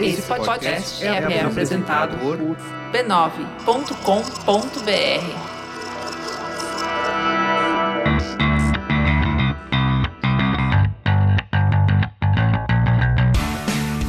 [0.00, 2.38] Esse podcast é, apresentado por
[2.92, 5.52] b9.com.br.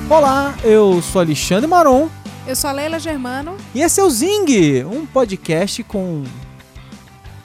[0.10, 2.10] Olá, eu sou Alexandre Maron.
[2.46, 3.56] Eu sou a Leila Germano.
[3.74, 6.24] E esse é o Zing, um podcast com.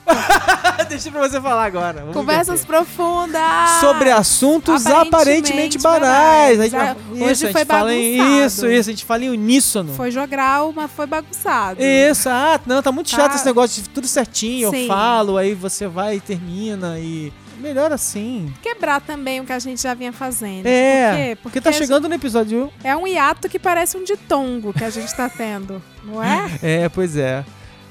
[0.88, 2.00] Deixa pra você falar agora.
[2.00, 3.40] Vamos Conversas profundas.
[3.80, 6.59] Sobre assuntos aparentemente, Aparentemente banais.
[6.59, 6.74] banais.
[6.74, 9.30] A gente- isso, hoje a gente foi fala em isso, isso, a gente fala em
[9.30, 9.95] uníssono.
[9.95, 11.80] Foi jogral, mas foi bagunçado.
[11.83, 13.36] Isso, ah, não, tá muito chato Tá.
[13.36, 14.69] esse negócio de tudo certinho.
[14.69, 14.86] Eu Sim.
[14.86, 17.33] falo, aí você vai e termina e.
[17.58, 18.55] Melhor assim.
[18.62, 20.64] Quebrar também o que a gente já vinha fazendo.
[20.64, 21.38] É, Por quê?
[21.42, 22.72] porque tá chegando no episódio.
[22.84, 26.47] É um hiato que parece um ditongo que a gente tá tendo, não é?
[26.62, 27.45] É, pois é.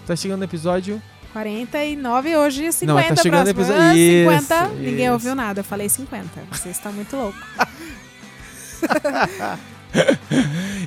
[0.05, 1.01] Tá chegando no episódio
[1.43, 3.61] 49 hoje 50 Não, tá chegando próximo.
[3.61, 4.65] episódio- Ah, 50.
[4.65, 5.13] Isso, Ninguém isso.
[5.13, 5.59] ouviu nada.
[5.59, 6.29] Eu falei 50.
[6.51, 7.37] Você está muito louco.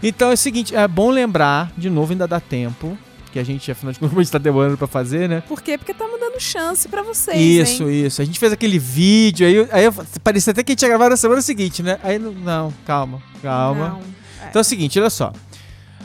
[0.03, 2.97] Então é o seguinte, é bom lembrar, de novo, ainda dá tempo,
[3.33, 5.43] que a gente, afinal de contas, a gente tá demorando pra fazer, né?
[5.49, 5.77] Por quê?
[5.79, 7.39] Porque estamos dando chance pra vocês,
[7.69, 8.07] isso, hein?
[8.07, 8.23] isso.
[8.23, 11.11] A gente fez aquele vídeo, aí, aí eu- parecia até que a gente ia gravar
[11.11, 11.99] na semana seguinte, né?
[12.03, 13.89] Aí, não, não calma, calma.
[13.91, 14.01] Não.
[14.49, 15.33] Então é o seguinte, olha só.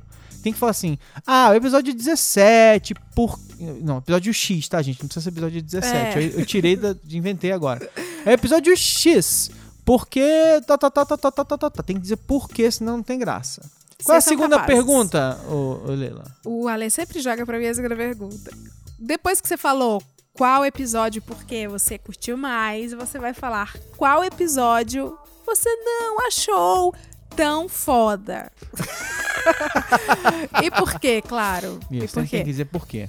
[0.49, 3.39] tem que falar assim: ah, o episódio 17, por.
[3.83, 5.01] Não, episódio X, tá, gente?
[5.01, 5.95] Não precisa ser episódio 17.
[5.95, 6.23] É.
[6.23, 7.89] Eu, eu, tirei, da, inventei agora.
[8.25, 9.51] É episódio X.
[9.85, 10.27] Porque.
[10.67, 11.71] Tá, tá, tá, tá, tá, tá, tá, tá.
[11.71, 11.83] tá.
[11.83, 13.63] Tem que dizer porquê, senão não tem graça.
[14.03, 14.75] Qual é a segunda capazes.
[14.75, 16.25] pergunta, ô, ô Leila?
[16.47, 18.51] O Ale sempre joga pra mim essa pergunta.
[18.99, 25.19] Depois que você falou qual episódio porque você curtiu mais, você vai falar qual episódio
[25.45, 26.95] você não achou
[27.39, 28.51] tão foda.
[30.61, 31.79] e por quê, claro?
[31.89, 32.43] e Isso, por tem que quê?
[32.43, 33.09] dizer por quê.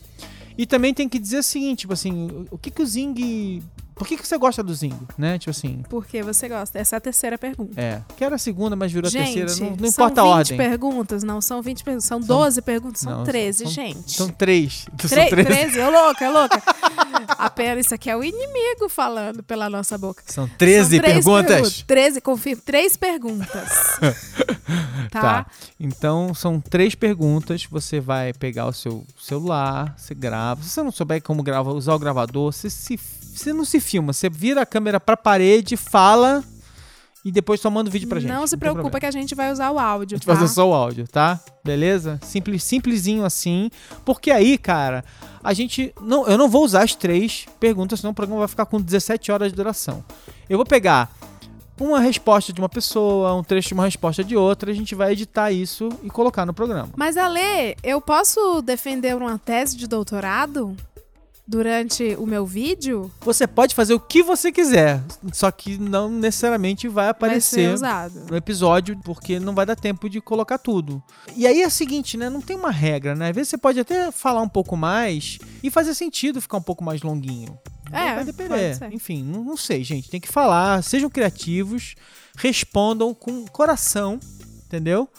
[0.55, 3.63] E também tem que dizer o seguinte, tipo assim, o que que o Zing...
[3.99, 5.37] Por que que você gosta do Zing, né?
[5.37, 6.79] Tipo assim, Por que você gosta?
[6.79, 7.79] Essa é a terceira pergunta.
[7.79, 10.23] é, que era a segunda, mas virou a gente, terceira, não, não são importa a
[10.23, 10.57] 20 ordem.
[10.57, 14.11] perguntas, não são 20 perguntas, são 12 perguntas, são Não, 13, são- gente.
[14.11, 14.85] São três.
[15.01, 15.47] São Tre- três.
[15.47, 16.63] 13, ô louca, ô louca.
[17.37, 20.23] Apenas isso aqui é o inimigo falando pela nossa boca.
[20.25, 21.45] São 13 São perguntas.
[21.47, 21.83] perguntas.
[21.85, 22.61] 13, confirmo.
[22.65, 23.69] Três perguntas.
[25.11, 25.21] tá?
[25.21, 25.45] Tá.
[25.79, 27.65] Então, são três perguntas.
[27.69, 30.61] Você vai pegar o seu celular, você grava.
[30.63, 32.97] Se você não souber como grava, usar o gravador, você, se,
[33.39, 34.13] você não se filma.
[34.13, 36.43] Você vira a câmera pra parede, fala
[37.23, 38.31] e depois só manda o vídeo pra gente.
[38.31, 40.33] não se tem preocupa que a gente vai usar o áudio, A gente tá?
[40.33, 41.39] vai usar só o áudio, tá?
[41.63, 42.19] Beleza?
[42.23, 43.69] Simples, simplesinho assim.
[44.05, 45.03] Porque aí, cara,
[45.43, 45.93] a gente.
[46.01, 49.31] Não, eu não vou usar as três perguntas, senão o programa vai ficar com 17
[49.31, 50.03] horas de duração.
[50.49, 51.11] Eu vou pegar
[51.79, 55.13] uma resposta de uma pessoa, um trecho de uma resposta de outra, a gente vai
[55.13, 56.89] editar isso e colocar no programa.
[56.95, 60.75] Mas, Ale, eu posso defender uma tese de doutorado
[61.49, 63.11] durante o meu vídeo?
[63.21, 65.01] Você pode fazer o que você quiser,
[65.33, 68.25] só que não necessariamente vai Vai aparecer usado.
[68.29, 71.01] no episódio, porque não vai dar tempo de colocar tudo.
[71.35, 72.29] E aí é o seguinte, né?
[72.29, 73.29] Não tem uma regra, né?
[73.29, 76.83] Às vezes você pode até falar um pouco mais e fazer sentido ficar um pouco
[76.83, 77.57] mais longuinho.
[77.91, 78.77] É, vai depender.
[78.91, 80.07] Enfim, não, não sei, gente.
[80.11, 81.95] Tem que falar, sejam criativos,
[82.37, 84.19] respondam com coração,
[84.67, 85.09] entendeu?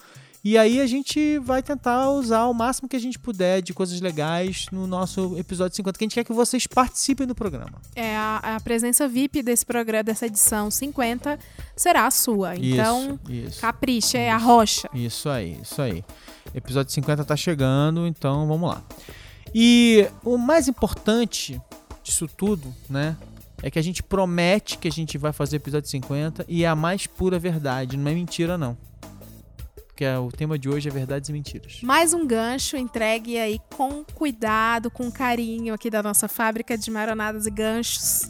[0.42, 4.00] E aí a gente vai tentar usar o máximo que a gente puder de coisas
[4.00, 7.78] legais no nosso episódio 50, que a gente quer que vocês participem do programa.
[7.94, 11.38] É, a, a presença VIP desse programa, dessa edição 50,
[11.76, 12.56] será a sua.
[12.56, 13.60] Então, isso, isso.
[13.60, 14.88] capricha, é a rocha.
[14.94, 16.02] Isso aí, isso aí.
[16.54, 18.82] Episódio 50 tá chegando, então vamos lá.
[19.54, 21.60] E o mais importante
[22.02, 23.14] disso tudo, né?
[23.62, 26.74] É que a gente promete que a gente vai fazer episódio 50 e é a
[26.74, 28.74] mais pura verdade, não é mentira não.
[30.00, 31.80] Porque é- o tema de hoje é verdades e mentiras.
[31.82, 37.44] Mais um gancho entregue aí com cuidado, com carinho aqui da nossa fábrica de maronadas
[37.44, 38.22] e ganchos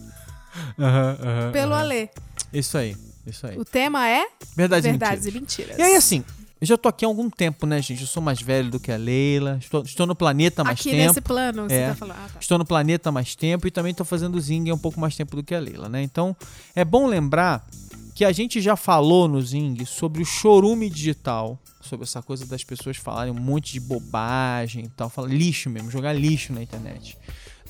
[1.52, 2.08] pelo Alê.
[2.52, 3.56] Isso aí, isso aí.
[3.56, 4.26] O tema é
[4.56, 5.68] Verdades, verdades e e mentiras.
[5.68, 5.78] mentiras.
[5.78, 6.24] E aí assim,
[6.60, 8.00] eu já tô aqui há algum tempo, né, gente?
[8.00, 10.90] Eu sou mais velho do que a Leila, estou, estou no planeta há mais aqui
[10.90, 11.06] tempo.
[11.06, 11.88] nesse plano você É.
[11.90, 12.16] tá falando.
[12.18, 12.40] Ah, tá.
[12.40, 14.98] Estou no planeta há mais tempo e também estou fazendo o Zing há um pouco
[14.98, 16.02] mais tempo do que a Leila, né?
[16.02, 16.36] Então,
[16.74, 17.64] é bom lembrar
[18.20, 22.62] que a gente já falou no Zing sobre o chorume digital, sobre essa coisa das
[22.62, 27.16] pessoas falarem um monte de bobagem e tal, lixo mesmo, jogar lixo na internet.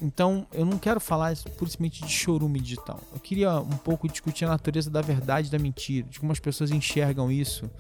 [0.03, 2.99] Então, eu não quero falar puramente de chorume digital.
[3.13, 6.41] Eu queria um pouco discutir a natureza da verdade e da mentira, de como as
[6.41, 7.71] pessoas enxergam isso,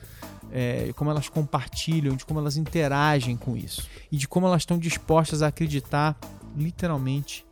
[0.52, 4.78] é, como elas compartilham, de como elas interagem com isso e de como elas estão
[4.78, 6.16] dispostas a acreditar,
[6.56, 7.44] literalmente,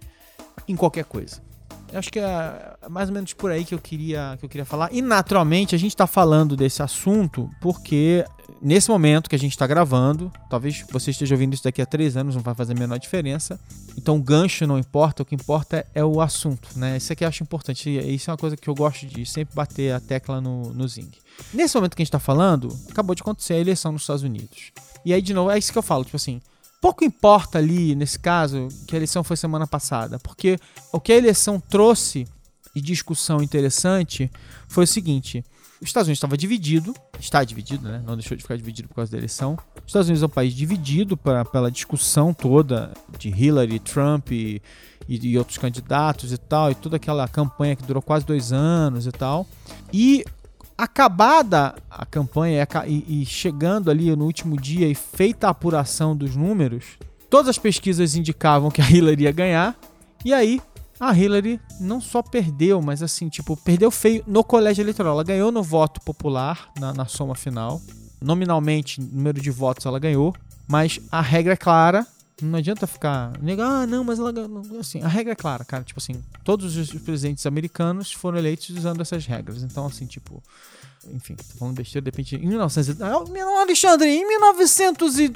[0.69, 1.48] em qualquer coisa.
[1.93, 4.93] Acho que é mais ou menos por aí que eu queria, que eu queria falar.
[4.93, 8.25] E naturalmente a gente está falando desse assunto porque
[8.61, 12.17] nesse momento que a gente está gravando, talvez você esteja ouvindo isso daqui a três
[12.17, 13.58] anos, não vai fazer a menor diferença.
[13.96, 16.96] Então o gancho não importa, o que importa é o assunto, né?
[16.96, 17.90] Isso aqui eu acho importante.
[17.90, 21.11] Isso é uma coisa que eu gosto de sempre bater a tecla no, no Zing.
[21.52, 24.73] Nesse momento que a gente está falando, acabou de acontecer a eleição nos Estados Unidos.
[25.05, 26.40] E aí, de novo, é isso que eu falo, tipo assim,
[26.80, 30.58] pouco importa ali, nesse caso, que a eleição foi semana passada, porque
[30.92, 32.26] o que a eleição trouxe
[32.75, 34.30] de discussão interessante
[34.69, 35.44] foi o seguinte:
[35.80, 38.02] os Estados Unidos estava dividido, está dividido, né?
[38.04, 39.56] Não deixou de ficar dividido por causa da eleição.
[39.76, 44.60] Os Estados Unidos é um país dividido pra, pela discussão toda de Hillary, Trump e,
[45.08, 49.06] e, e outros candidatos e tal, e toda aquela campanha que durou quase dois anos
[49.06, 49.46] e tal.
[49.92, 50.25] E
[50.78, 56.36] acabada a campanha e, e, chegando ali no último dia e feita a apuração dos
[56.36, 56.84] números,
[57.28, 59.76] todas as pesquisas indicavam que a Hillary ia ganhar.
[60.25, 60.62] E aí
[61.00, 65.14] a Hillary não só perdeu, mas assim, tipo, perdeu feio no colégio eleitoral.
[65.14, 67.80] Ela ganhou no voto popular, na, na soma final.
[68.20, 70.32] Nominalmente, número de votos ela ganhou.
[70.69, 72.06] Mas a regra é clara.
[72.40, 73.32] Não adianta ficar.
[73.61, 74.32] Ah, não, mas ela.
[74.79, 75.82] Assim, a regra é clara, cara.
[75.82, 79.62] Tipo assim, todos os presidentes americanos foram eleitos usando essas regras.
[79.62, 80.43] Então, assim, tipo
[81.12, 83.00] enfim, tô falando besteira, de repente, em 1900.
[83.00, 83.23] Ah,
[83.61, 85.29] Alexandre, em 1900 e.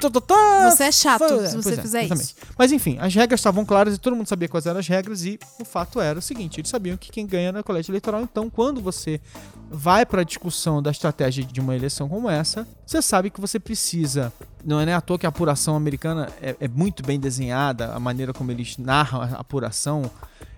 [0.69, 2.23] Você é chato se você é, fizer exatamente.
[2.23, 2.35] isso.
[2.57, 5.39] Mas enfim, as regras estavam claras e todo mundo sabia quais eram as regras, e
[5.59, 8.21] o fato era o seguinte: eles sabiam que quem ganha na colégio eleitoral.
[8.21, 9.21] Então, quando você
[9.69, 13.59] vai para a discussão da estratégia de uma eleição como essa, você sabe que você
[13.59, 14.31] precisa.
[14.63, 17.99] Não é nem à toa que a apuração americana é, é muito bem desenhada, a
[17.99, 20.09] maneira como eles narram a apuração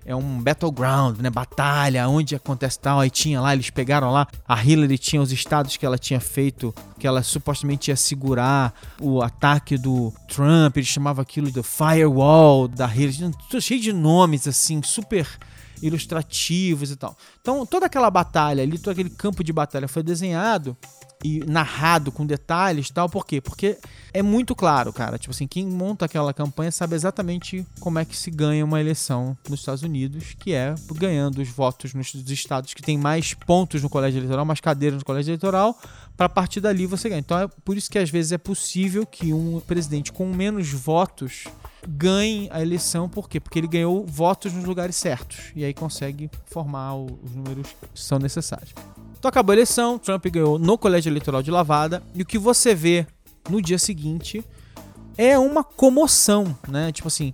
[0.06, 1.30] é um battleground, né?
[1.30, 3.00] Batalha, onde acontece tal.
[3.00, 6.74] Aí tinha lá, eles pegaram lá, a Hillary tinha os estados que ela tinha feito,
[7.00, 12.88] que ela supostamente ia segurar o ataque do Trump, ele chamava aquilo do firewall da
[12.88, 15.28] Hillary, cheio de nomes assim, super
[15.81, 17.18] ilustrativos e tal.
[17.42, 20.78] Então, toda aquela batalha ali, todo aquele campo de batalha foi desenhado
[21.25, 23.10] e narrado com detalhes tal.
[23.10, 23.42] Por quê?
[23.42, 23.80] Porque
[24.13, 25.18] é muito claro, cara.
[25.18, 29.36] Tipo assim, quem monta aquela campanha sabe exatamente como é que se ganha uma eleição
[29.50, 33.89] nos Estados Unidos, que é ganhando os votos nos estados que tem mais pontos no
[33.89, 35.75] colégio eleitoral, mais cadeiras no colégio eleitoral,
[36.16, 37.19] para partir dali você ganha.
[37.22, 41.45] Então é por isso que às vezes é possível que um presidente com menos votos
[41.88, 43.39] ganhe a eleição, por quê?
[43.39, 48.19] Porque ele ganhou votos nos lugares certos e aí consegue formar os números que são
[48.19, 48.74] necessários.
[49.25, 52.75] Então acabou a eleição, Trump ganhou no colégio eleitoral de lavada, e o que você
[52.75, 53.07] vê
[53.50, 54.45] no dia seguinte
[55.18, 56.92] é uma comoção, né?
[56.92, 57.33] Tipo assim,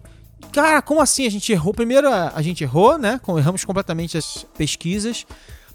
[0.53, 1.73] cara, como assim a gente errou?
[1.73, 3.19] Primeiro a gente errou, né?
[3.37, 5.25] Erramos completamente as pesquisas,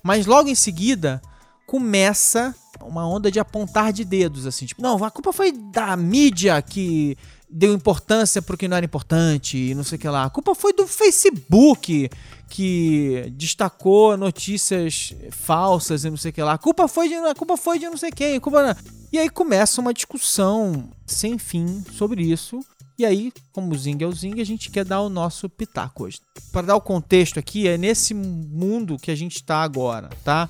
[0.03, 1.21] mas logo em seguida
[1.67, 6.63] começa uma onda de apontar de dedos, assim, tipo, não, a culpa foi da mídia
[6.63, 7.15] que
[7.49, 10.25] deu importância pro que não era importante e não sei o que lá.
[10.25, 12.11] A culpa foi do Facebook
[12.49, 16.55] que destacou notícias falsas e não sei o que lá.
[16.55, 18.39] A culpa foi de, a culpa foi de não sei quem.
[18.41, 18.77] Culpa...
[19.13, 22.61] E aí começa uma discussão sem fim sobre isso.
[22.99, 26.05] E aí, como o Zing é o Zing, a gente quer dar o nosso pitaco
[26.05, 26.19] hoje.
[26.51, 30.49] Para dar o contexto aqui, é nesse mundo que a gente está agora, tá?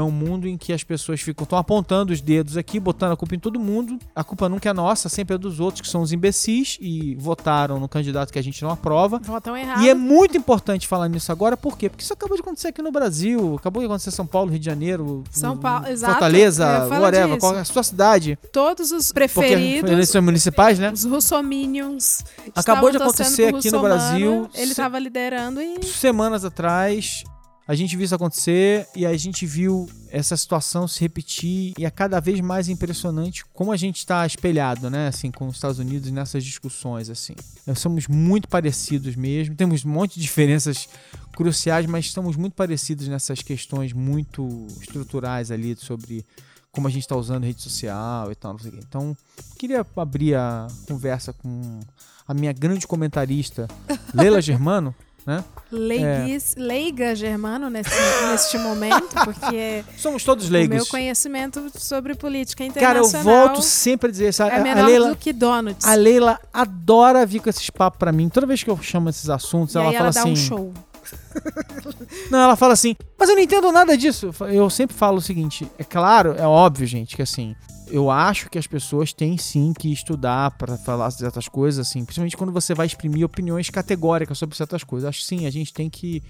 [0.00, 3.16] É um mundo em que as pessoas ficam tão apontando os dedos aqui, botando a
[3.16, 3.98] culpa em todo mundo.
[4.14, 7.78] A culpa nunca é nossa, sempre é dos outros que são os imbecis e votaram
[7.78, 9.18] no candidato que a gente não aprova.
[9.22, 9.82] Votam errado.
[9.82, 11.88] E é muito importante falar nisso agora, por quê?
[11.88, 14.58] Porque isso acabou de acontecer aqui no Brasil, acabou de acontecer em São Paulo, Rio
[14.58, 16.12] de Janeiro, São Paulo, exato.
[16.12, 18.38] Fortaleza, whatever, qual é a sua cidade.
[18.52, 19.80] Todos os preferidos.
[19.80, 20.90] Porque eleições municipais, né?
[20.92, 22.24] Os russominions.
[22.54, 24.48] Acabou de acontecer aqui no Brasil.
[24.54, 25.84] Ele estava liderando e.
[25.84, 27.24] Semanas atrás,
[27.68, 31.90] a gente viu isso acontecer e a gente viu essa situação se repetir e é
[31.90, 36.10] cada vez mais impressionante como a gente está espelhado, né, assim, com os Estados Unidos
[36.10, 37.34] nessas discussões, assim.
[37.66, 40.88] Nós somos muito parecidos mesmo, temos um monte de diferenças
[41.32, 46.24] cruciais, mas estamos muito parecidos nessas questões muito estruturais ali sobre
[46.72, 48.80] como a gente está usando rede social e tal, não sei o quê.
[48.82, 49.14] Então,
[49.58, 51.80] queria abrir a conversa com
[52.26, 53.68] a minha grande comentarista,
[54.14, 54.94] Leila Germano,
[55.28, 55.44] né?
[55.70, 56.60] Leiguis, é.
[56.60, 57.90] Leiga Germano nesse,
[58.30, 60.74] neste momento, porque somos todos leigos.
[60.74, 63.22] Meu conhecimento sobre política internacional.
[63.22, 64.42] Cara, eu volto sempre a dizer isso.
[64.42, 65.86] É menor Leila, do que donuts.
[65.86, 68.30] A Leila adora vir com esses papos para mim.
[68.30, 70.32] Toda vez que eu chamo esses assuntos, e ela aí fala ela assim.
[70.32, 70.72] Um show.
[72.30, 74.30] Não, ela fala assim, mas eu não entendo nada disso.
[74.52, 77.54] Eu sempre falo o seguinte: é claro, é óbvio, gente, que assim.
[77.90, 82.36] Eu acho que as pessoas têm sim que estudar para falar certas coisas, assim, principalmente
[82.36, 85.08] quando você vai exprimir opiniões categóricas sobre certas coisas.
[85.08, 86.22] Acho sim, a gente tem que.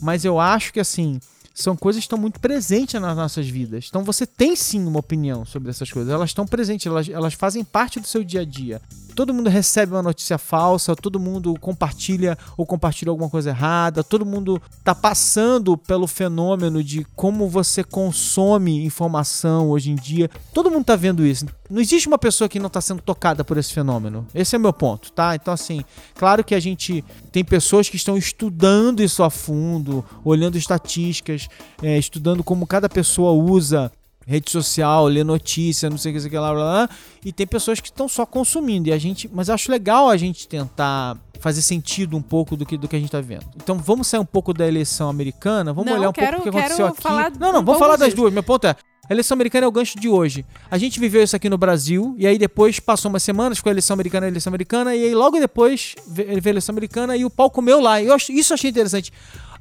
[0.00, 1.18] Mas eu acho que assim,
[1.54, 3.86] são coisas que estão muito presentes nas nossas vidas.
[3.88, 6.12] Então você tem sim uma opinião sobre essas coisas.
[6.12, 8.80] Elas estão presentes, elas, elas fazem parte do seu dia a dia.
[9.14, 14.24] Todo mundo recebe uma notícia falsa, todo mundo compartilha ou compartilha alguma coisa errada, todo
[14.24, 20.30] mundo está passando pelo fenômeno de como você consome informação hoje em dia.
[20.54, 21.46] Todo mundo está vendo isso.
[21.68, 24.26] Não existe uma pessoa que não está sendo tocada por esse fenômeno.
[24.34, 25.36] Esse é o meu ponto, tá?
[25.36, 25.84] Então, assim,
[26.16, 31.39] claro que a gente tem pessoas que estão estudando isso a fundo, olhando estatísticas,
[31.82, 33.90] é, estudando como cada pessoa usa
[34.26, 36.88] rede social, lê notícia, não sei o que, sei o que lá, blá, blá,
[37.24, 38.88] e tem pessoas que estão só consumindo.
[38.88, 42.76] E a gente, mas acho legal a gente tentar fazer sentido um pouco do que,
[42.76, 43.46] do que a gente está vendo.
[43.56, 46.52] Então vamos sair um pouco da eleição americana, vamos Não, olhar um quero- pouco o
[46.52, 47.38] que aconteceu aqui.
[47.40, 48.32] não, não, um vamos falar das duas.
[48.32, 48.76] Meu ponto é,
[49.08, 50.44] a eleição americana é o gancho de hoje.
[50.70, 53.72] A gente viveu isso aqui no Brasil, e aí depois passou umas semanas, ficou a
[53.72, 57.30] eleição americana, a eleição americana, e aí logo depois veio a eleição americana e o
[57.30, 58.00] pau comeu lá.
[58.00, 59.10] Eu acho, isso eu achei interessante.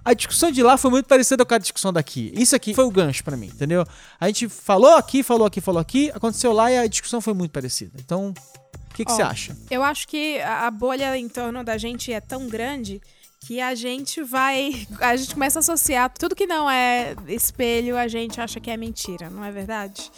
[0.04, 2.32] A discussão de lá foi muito parecida com a discussão daqui.
[2.36, 3.86] Isso aqui foi o gancho pra mim, entendeu?
[4.20, 7.52] A gente falou aqui, falou aqui, falou aqui, aconteceu lá e a discussão foi muito
[7.52, 7.92] parecida.
[8.00, 9.58] Então, o que, que Ó, você acha?
[9.70, 13.02] Eu acho que a bolha em torno da gente é tão grande
[13.42, 14.88] que a gente vai.
[15.00, 18.78] A gente começa a associar tudo que não é espelho, a gente acha que é
[18.78, 20.12] mentira, não é verdade?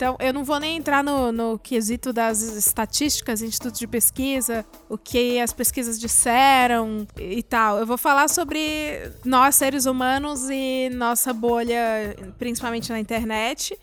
[0.00, 4.96] Então, eu não vou nem entrar no, no quesito das estatísticas, institutos de pesquisa, o
[4.96, 7.78] que as pesquisas disseram e tal.
[7.78, 13.78] Eu vou falar sobre nós, seres humanos, e nossa bolha, principalmente na internet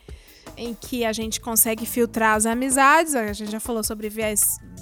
[0.58, 3.16] em que a gente consegue filtrar as amizades.
[3.16, 4.42] A gente já falou sobre viés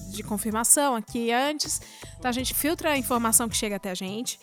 [0.10, 1.82] de confirmação aqui antes.
[2.18, 4.40] Então a gente filtra a informação que chega até a gente.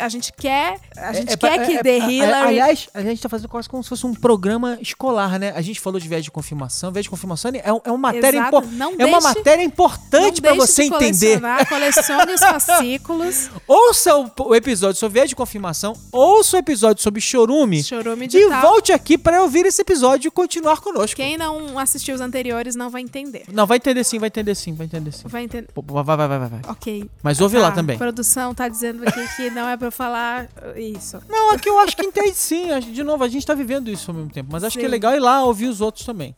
[0.00, 3.22] A gente quer, a gente pra- quer que é- The é- Hillary Aliás, a gente
[3.22, 5.52] tá fazendo quase como se fosse um programa escolar, né?
[5.54, 6.90] A gente falou de viés de confirmação.
[6.92, 8.56] Viés de confirmação é, é uma matéria Exato.
[8.58, 11.40] impor- Não É uma deixe- matéria importante deixe você de entender.
[11.68, 13.50] Colecione os fascículos.
[13.68, 18.28] Ouça o, o episódio sobre viés de confirmação, ouça o episódio sobre chorume Chorume e
[18.28, 18.60] digital.
[18.62, 20.30] volte aqui pra ouvir esse episódio e
[20.64, 21.16] continuar conosco.
[21.16, 23.44] Quem não assistiu os anteriores não vai entender.
[23.52, 25.28] Não, vai entender sim, vai entender sim, vai entender sim.
[25.28, 25.68] Vai entender.
[25.74, 26.60] Vai, vai, vai, vai, vai.
[26.68, 27.10] Ok.
[27.22, 27.98] Mas ouve lá A também.
[27.98, 31.20] produção tá dizendo aqui que não é pra eu falar isso.
[31.28, 32.66] Não, aqui eu acho que entende sim.
[32.80, 34.48] De novo, a gente tá vivendo isso ao mesmo tempo.
[34.50, 34.90] Mas acho que é Sim.
[34.92, 36.34] legal ir lá ouvir os outros também.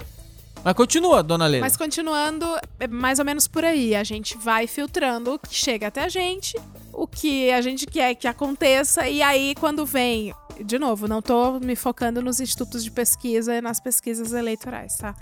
[0.66, 1.64] Mas continua, dona Leila.
[1.64, 2.44] Mas continuando,
[2.80, 3.94] é mais ou menos por aí.
[3.94, 6.58] A gente vai filtrando o que chega até a gente,
[6.92, 10.35] o que a gente quer que aconteça, e aí quando vem.
[10.61, 15.14] De novo, não tô me focando nos institutos de pesquisa e nas pesquisas eleitorais, tá?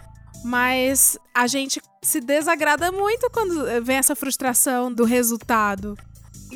[0.42, 5.94] Mas a gente se desagrada muito quando vem essa frustração do resultado.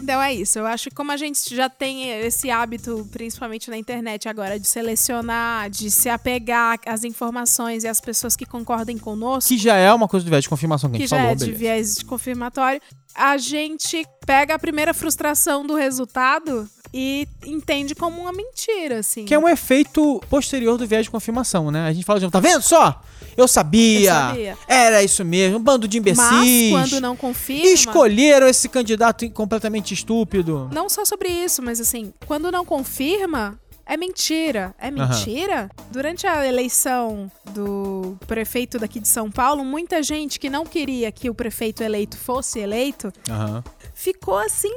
[0.01, 0.59] Então é isso.
[0.59, 4.67] Eu acho que como a gente já tem esse hábito, principalmente na internet agora, de
[4.67, 9.93] selecionar, de se apegar às informações e às pessoas que concordem conosco, Que já é
[9.93, 11.59] uma coisa do viés de confirmação que a que gente já falou, é de beleza.
[11.59, 12.81] viés de confirmatório,
[13.15, 19.25] a gente pega a primeira frustração do resultado e entende como uma mentira, assim.
[19.25, 21.87] Que é um efeito posterior do viés de confirmação, né?
[21.87, 23.03] A gente fala de tá vendo só?
[23.37, 24.11] Eu sabia.
[24.11, 24.59] Eu sabia.
[24.67, 26.23] Era isso mesmo, um bando de imbecis.
[26.23, 30.69] Mas quando não confirma, Escolheram esse candidato completamente estúpido.
[30.73, 34.75] não só sobre isso, mas assim, quando não confirma, é mentira.
[34.79, 35.71] É mentira?
[35.91, 41.31] Durante a eleição do prefeito daqui de São Paulo, muita gente que não queria que
[41.31, 43.63] o prefeito eleito fosse eleito Aham.
[43.95, 44.75] ficou assim,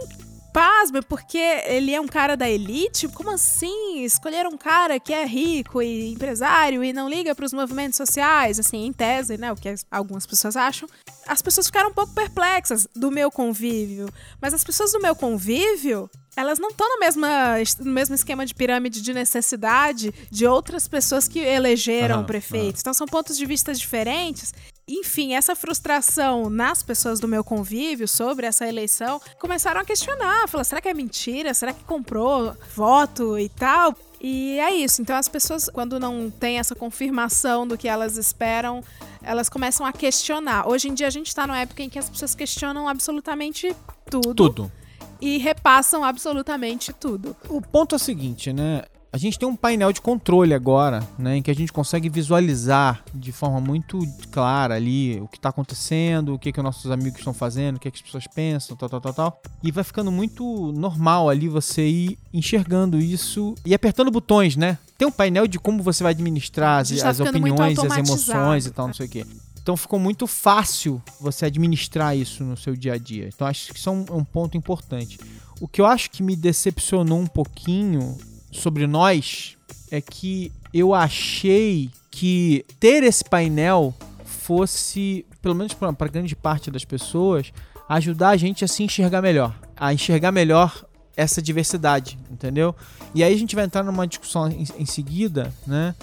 [0.52, 3.08] pasma, porque ele é um cara da elite?
[3.08, 4.04] Como assim?
[4.04, 8.60] Escolheram um cara que é rico e empresário e não liga para os movimentos sociais,
[8.60, 9.52] assim, em tese, né?
[9.52, 10.88] O que as- algumas pessoas acham.
[11.28, 14.10] As pessoas ficaram um pouco perplexas do meu convívio.
[14.42, 16.10] Mas as pessoas do meu convívio.
[16.34, 21.28] Elas não estão no, mesma- no mesmo esquema de pirâmide de necessidade de outras pessoas
[21.28, 22.80] que elegeram Aham, o prefeito.
[22.80, 24.54] Então são pontos de vista diferentes.
[24.88, 30.48] Enfim, essa frustração nas pessoas do meu convívio sobre essa eleição começaram a questionar.
[30.48, 31.54] Falar, será que é mentira?
[31.54, 33.96] Será que comprou voto e tal?
[34.20, 35.02] E é isso.
[35.02, 38.84] Então as pessoas, quando não tem essa confirmação do que elas esperam,
[39.22, 40.68] elas começam a questionar.
[40.68, 43.76] Hoje em dia a gente tá numa época em que as pessoas questionam absolutamente
[44.10, 44.36] tudo.
[44.36, 44.72] Tudo.
[45.20, 47.36] E repassam absolutamente tudo.
[47.48, 48.84] O ponto é o seguinte, né?
[49.14, 53.04] A gente tem um painel de controle agora, né, em que a gente consegue visualizar
[53.14, 54.00] de forma muito
[54.32, 57.80] clara ali o que está acontecendo, o que que os nossos amigos estão fazendo, o
[57.80, 59.42] que, que as pessoas pensam, tal, tal, tal, tal.
[59.62, 64.78] E vai ficando muito normal ali você ir enxergando isso e apertando botões, né?
[64.98, 68.72] Tem um painel de como você vai administrar as, tá as opiniões, as emoções e
[68.72, 69.26] tal, não sei o quê.
[69.62, 73.28] Então ficou muito fácil você administrar isso no seu dia a dia.
[73.28, 75.20] Então acho que isso é um, é um ponto importante.
[75.60, 78.18] O que eu acho que me decepcionou um pouquinho
[78.52, 79.58] sobre nós
[79.90, 83.94] é que eu achei que ter esse painel
[84.26, 87.54] fosse, pelo menos para grande parte das pessoas,
[87.88, 92.76] ajudar a gente a se enxergar melhor, a enxergar melhor essa diversidade, entendeu?
[93.14, 95.94] E aí a gente vai entrar numa discussão em, em seguida, né?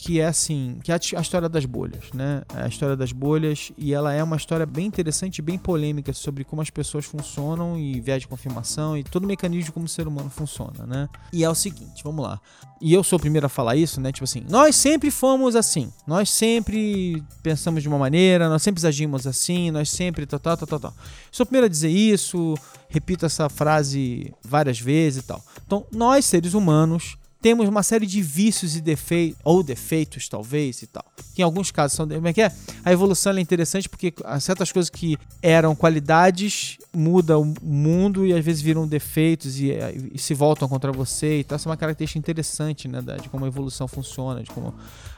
[0.00, 2.40] Que é assim, que é a história das bolhas, né?
[2.56, 6.42] É a história das bolhas e ela é uma história bem interessante, bem polêmica sobre
[6.42, 9.88] como as pessoas funcionam e viés de confirmação e todo o mecanismo de como o
[9.88, 11.06] ser humano funciona, né?
[11.30, 12.40] E é o seguinte, vamos lá.
[12.80, 14.10] E eu sou o primeiro a falar isso, né?
[14.10, 19.26] Tipo assim, nós sempre fomos assim, nós sempre pensamos de uma maneira, nós sempre agimos
[19.26, 20.94] assim, nós sempre tal, tal, tal, tal, tal.
[21.30, 22.54] Sou o primeiro a dizer isso,
[22.88, 25.44] repito essa frase várias vezes e tal.
[25.66, 30.86] Então, nós seres humanos temos uma série de vícios e defeitos, ou defeitos talvez e
[30.86, 31.04] tal.
[31.34, 32.06] Que em alguns casos são.
[32.06, 32.52] Como é que é?
[32.84, 38.44] A evolução é interessante porque certas coisas que eram qualidades mudam o mundo e às
[38.44, 39.70] vezes viram defeitos e,
[40.12, 41.56] e se voltam contra você e tal.
[41.56, 43.00] Essa é uma característica interessante, né?
[43.20, 44.74] De como a evolução funciona, de como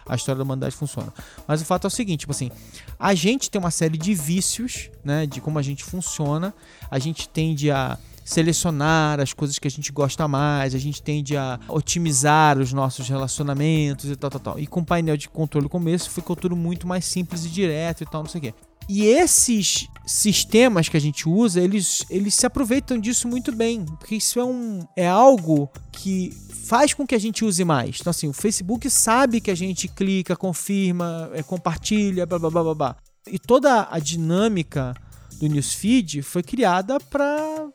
[0.06, 1.12] a história da humanidade funciona.
[1.46, 2.50] Mas o fato é o seguinte, tipo assim,
[2.98, 5.26] a gente tem uma série de vícios, né?
[5.26, 6.54] De como a gente funciona.
[6.90, 11.36] A gente tende a selecionar as coisas que a gente gosta mais, a gente tende
[11.36, 14.58] a otimizar os nossos relacionamentos e tal, tal, tal.
[14.58, 18.06] E com painel de controle como esse, ficou tudo muito mais simples e direto e
[18.06, 18.54] tal, não sei o quê.
[18.88, 24.16] E esses sistemas que a gente usa, eles, eles se aproveitam disso muito bem, porque
[24.16, 26.30] isso é, um, é algo que
[26.66, 27.98] faz com que a gente use mais.
[28.00, 32.62] Então, assim, o Facebook sabe que a gente clica, confirma, é, compartilha, blá blá blá
[32.62, 32.96] blá blá.
[33.30, 34.94] E toda a dinâmica
[35.42, 37.68] do newsfeed foi criada para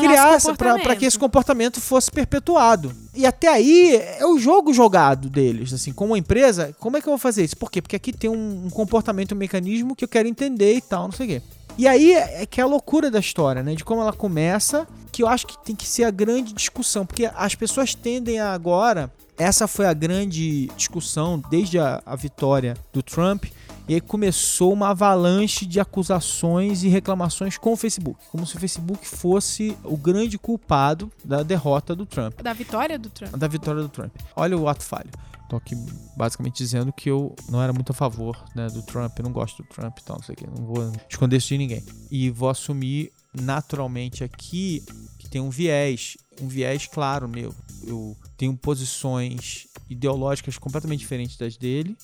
[0.00, 0.40] criar
[0.82, 2.90] para que esse comportamento fosse perpetuado.
[3.14, 7.12] E até aí é o jogo jogado deles, assim, como empresa, como é que eu
[7.12, 7.56] vou fazer isso?
[7.56, 7.82] Por quê?
[7.82, 11.12] Porque aqui tem um, um comportamento, um mecanismo que eu quero entender e tal, não
[11.12, 11.42] sei o quê.
[11.76, 13.74] E aí é que é a loucura da história, né?
[13.74, 17.30] De como ela começa, que eu acho que tem que ser a grande discussão, porque
[17.34, 23.02] as pessoas tendem a agora, essa foi a grande discussão desde a, a vitória do
[23.02, 23.46] Trump,
[23.88, 28.60] e aí começou uma avalanche de acusações e reclamações com o Facebook, como se o
[28.60, 32.38] Facebook fosse o grande culpado da derrota do Trump.
[32.42, 33.34] Da vitória do Trump.
[33.34, 34.14] Da vitória do Trump.
[34.36, 35.10] Olha o ato falho.
[35.48, 35.74] Tô aqui
[36.16, 39.62] basicamente dizendo que eu não era muito a favor né, do Trump, eu não gosto
[39.62, 41.82] do Trump e tal, não sei o que, não vou esconder isso de ninguém.
[42.10, 44.84] E vou assumir naturalmente aqui
[45.18, 47.54] que tem um viés, um viés claro meu.
[47.84, 51.96] Eu tenho posições ideológicas completamente diferentes das dele,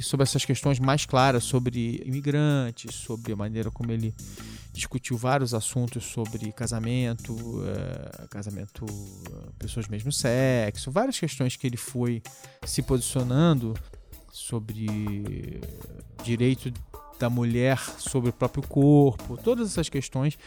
[0.00, 4.14] sobre essas questões mais claras sobre imigrantes, sobre a maneira como ele
[4.72, 11.66] discutiu vários assuntos sobre casamento, uh, casamento, uh, pessoas do mesmo sexo, várias questões que
[11.66, 12.22] ele foi
[12.64, 13.74] se posicionando
[14.32, 15.60] sobre
[16.22, 16.72] direito
[17.20, 20.38] da mulher sobre o próprio corpo, todas essas questões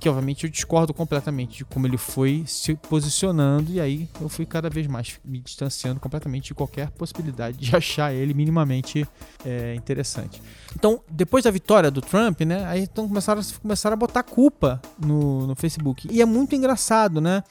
[0.00, 4.44] que obviamente eu discordo completamente de como ele foi se posicionando e aí eu fui
[4.44, 9.06] cada vez mais me distanciando completamente de qualquer possibilidade de achar ele minimamente
[9.44, 10.42] é, interessante.
[10.74, 15.46] Então, depois da vitória do Trump, né, aí então começaram, começaram a botar culpa no,
[15.46, 16.08] no Facebook.
[16.10, 17.42] E é muito engraçado, né?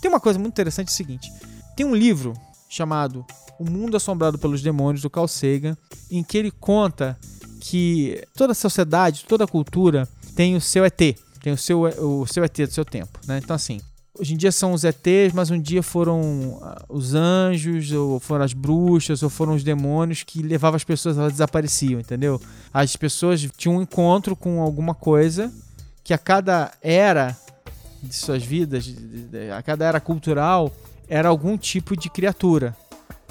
[0.00, 1.32] Tem uma coisa muito interessante é o seguinte,
[1.76, 2.34] tem um livro
[2.68, 3.24] chamado
[3.58, 5.76] O Mundo Assombrado pelos Demônios, do Carl Sagan,
[6.10, 7.18] em que ele conta
[7.66, 10.98] que toda sociedade, toda cultura tem o seu ET,
[11.42, 13.40] tem o seu, o seu ET do seu tempo, né?
[13.42, 13.80] Então, assim,
[14.18, 18.44] hoje em dia são os ETs, mas um dia foram ah, os anjos, ou foram
[18.44, 22.38] as bruxas, ou foram os demônios que levavam as pessoas, elas desapareciam, entendeu?
[22.72, 25.50] As pessoas tinham um encontro com alguma coisa
[26.04, 27.34] que a cada era
[28.02, 28.94] de suas vidas,
[29.56, 30.70] a cada era cultural,
[31.08, 32.76] era algum tipo de criatura.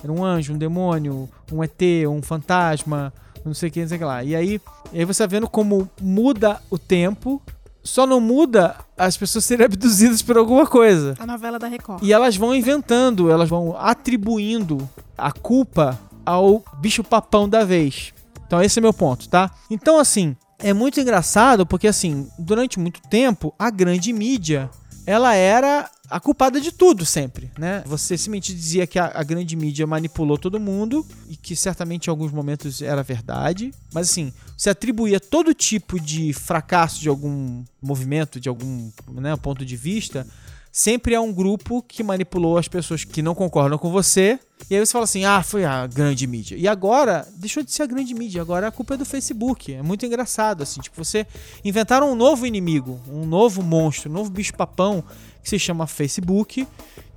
[0.04, 3.14] Era um anjo, um demônio, um ET, um fantasma,
[3.46, 4.24] não sei o que, não sei o que lá.
[4.24, 7.42] E aí, e aí você tá vendo como muda o tempo,
[7.84, 11.16] só não muda as pessoas serem abduzidas por alguma coisa.
[11.20, 12.02] A novela da Record.
[12.02, 18.14] E elas vão inventando, elas vão atribuindo a culpa ao bicho papão da vez.
[18.48, 19.52] Então esse é meu ponto, tá?
[19.70, 24.70] Então assim, é muito engraçado porque assim, durante muito tempo a grande mídia,
[25.06, 27.84] ela era a culpada de tudo sempre, né?
[27.86, 32.10] Você simplesmente dizia que a, a, grande mídia manipulou todo mundo e que certamente em
[32.10, 38.40] alguns momentos era verdade, mas assim, se atribuía todo tipo de fracasso de algum movimento,
[38.40, 40.28] de algum né, ponto de vista,
[40.74, 44.40] sempre é um grupo que manipulou as pessoas que não concordam com você.
[44.70, 46.58] E aí você fala assim: ah, foi a grande mídia.
[46.58, 49.72] E agora, deixou de ser a grande mídia, agora a culpa é do Facebook.
[49.72, 50.82] É muito engraçado, assim.
[50.82, 51.28] Tipo, você
[51.64, 55.04] inventaram um novo inimigo, um novo monstro, um novo bicho-papão
[55.44, 56.66] que se chama Facebook,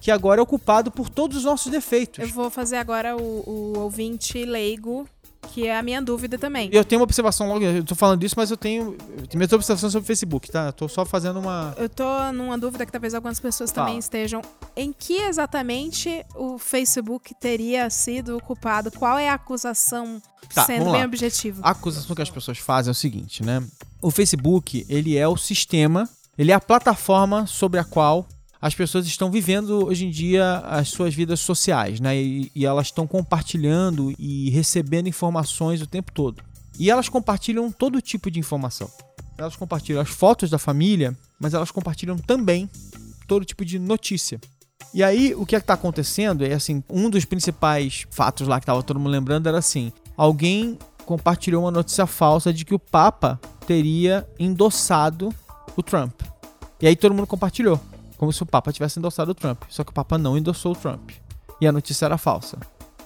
[0.01, 2.19] que agora é ocupado por todos os nossos defeitos.
[2.19, 5.09] Eu vou fazer agora o, o ouvinte leigo
[5.53, 6.69] Que é a minha dúvida também.
[6.73, 9.53] Eu tenho uma observação logo, eu tô falando disso, mas eu tenho, eu tenho minhas
[9.53, 10.67] observações sobre o Facebook, tá?
[10.67, 11.75] Eu tô só fazendo uma.
[11.79, 13.87] Eu tô numa dúvida que talvez algumas pessoas Fala.
[13.87, 14.43] também estejam.
[14.77, 18.91] Em que exatamente o Facebook teria sido culpado?
[18.91, 20.21] Qual é a acusação
[20.55, 21.61] Tá, sendo bem objetivo?
[21.63, 23.63] A acusação que as pessoas fazem é o seguinte, né?
[24.01, 28.27] O Facebook, ele é o sistema, ele é a plataforma sobre a qual
[28.67, 32.21] as pessoas estão vivendo hoje em dia as suas vidas sociais, né?
[32.21, 36.43] E, e elas estão compartilhando e recebendo informações o tempo todo.
[36.77, 38.91] E elas compartilham todo tipo de informação.
[39.39, 42.69] Elas compartilham as fotos da família, mas elas compartilham também
[43.29, 44.41] todo tipo de notícia.
[44.93, 48.67] E aí, o que é está acontecendo é assim, um dos principais fatos lá que
[48.67, 53.41] tava todo mundo lembrando era assim, alguém compartilhou uma notícia falsa de que o Papa
[53.65, 55.33] teria endossado
[55.77, 56.21] o Trump.
[56.81, 57.81] E aí todo mundo compartilhou,
[58.17, 59.63] como se o Papa tivesse endossado o Trump.
[59.69, 61.11] Só que o Papa não endossou o Trump.
[61.61, 62.59] E a notícia era falsa.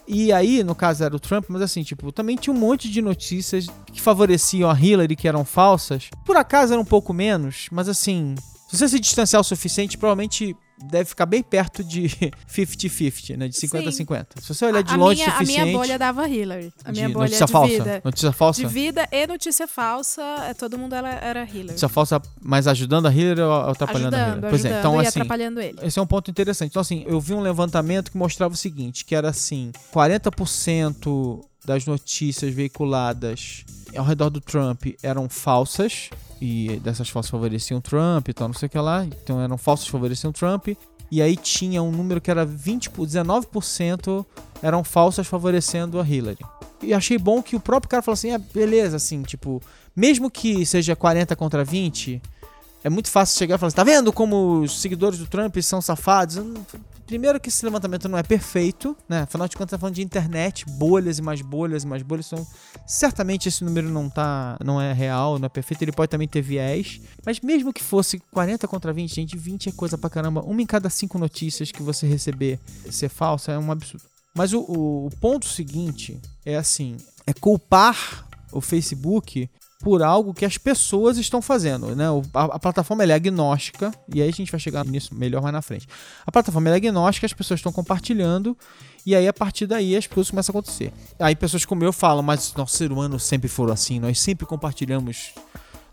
[0.07, 3.01] E aí, no caso era o Trump, mas assim, tipo, também tinha um monte de
[3.01, 6.11] notícias que favoreciam a Hillary, que eram falsas.
[6.27, 8.35] Por acaso era um pouco menos, mas assim,
[8.69, 12.09] se você se distanciar o suficiente, provavelmente deve ficar bem perto de
[12.49, 13.49] 50-50, né?
[13.49, 14.27] De 50-50.
[14.41, 15.63] Se você olhar de a, longe minha, a suficiente.
[15.63, 16.73] minha bolha dava Hillary.
[16.85, 17.73] A minha bolha notícia de falsa.
[17.73, 18.03] vida.
[18.05, 18.61] Notícia falsa?
[18.61, 21.69] De vida e notícia falsa, é, todo mundo era, era Hillary.
[21.69, 24.51] Notícia falsa, mas ajudando a Hillary ou atrapalhando a ajudando, Hillary?
[24.51, 25.21] Pois ajudando é, então e assim.
[25.21, 25.79] atrapalhando ele.
[25.83, 26.71] Esse é um ponto interessante.
[26.71, 31.87] Então, assim, eu vi um levantamento que mostrava o seguinte: que era assim, 40% das
[31.87, 33.65] notícias veiculadas
[33.97, 36.11] ao redor do Trump eram falsas.
[36.43, 39.05] E dessas falsas favoreciam Trump e tal, não sei o que lá.
[39.05, 40.69] Então eram falsas favoreciam Trump.
[41.11, 44.25] E aí tinha um número que era 20, por- 19%
[44.63, 46.39] eram falsas favorecendo a Hillary.
[46.83, 49.61] E achei bom que o próprio cara falou assim: é, beleza, assim, tipo,
[49.95, 52.23] mesmo que seja 40 contra 20,
[52.83, 55.83] é muito fácil chegar e falar assim, tá vendo como os seguidores do Trump são
[55.83, 56.37] safados?
[57.11, 59.23] Primeiro que esse levantamento não é perfeito, né?
[59.23, 62.31] Afinal de contas, tá falando de internet, bolhas e mais bolhas e mais bolhas.
[62.33, 62.47] Então,
[62.87, 65.83] certamente esse número não tá, não é real, não é perfeito.
[65.83, 67.01] Ele pode também ter viés.
[67.27, 70.41] Mas mesmo que fosse 40 contra 20, gente, 20 é coisa pra caramba.
[70.43, 74.05] Uma em cada cinco notícias que você receber ser falsa é um absurdo.
[74.33, 76.97] Mas o- o ponto seguinte é assim,
[77.27, 82.05] é culpar o Facebook por algo que as pessoas estão fazendo, né?
[82.35, 85.63] A, a plataforma é agnóstica e aí a gente vai chegar nisso melhor mais na
[85.63, 85.89] frente.
[86.27, 88.57] A plataforma é agnóstica, as pessoas estão compartilhando
[89.07, 90.93] e aí a partir daí as coisas começam a acontecer.
[91.19, 95.33] Aí pessoas como eu falam, mas nosso ser humano sempre foram assim, nós sempre compartilhamos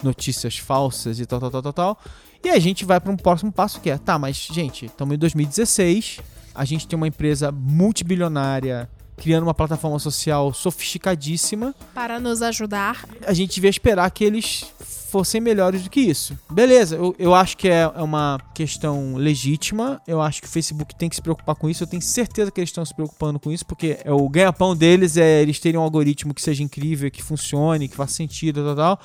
[0.03, 1.99] notícias falsas e tal, tal, tal, tal, tal.
[2.43, 5.17] E a gente vai para um próximo passo que é, tá, mas gente, estamos em
[5.17, 6.19] 2016,
[6.53, 13.05] a gente tem uma empresa multibilionária criando uma plataforma social sofisticadíssima Para nos ajudar.
[13.25, 14.65] a gente devia esperar que eles
[15.09, 16.37] fossem melhores do que isso.
[16.51, 20.01] Beleza, eu, eu acho que é, é uma questão legítima.
[20.05, 21.83] Eu acho que o Facebook tem que se preocupar com isso.
[21.83, 25.15] Eu tenho certeza que eles estão se preocupando com isso, porque é o ganha-pão deles
[25.17, 28.99] é eles terem um algoritmo que seja incrível, que funcione, que faça sentido, tal, tal.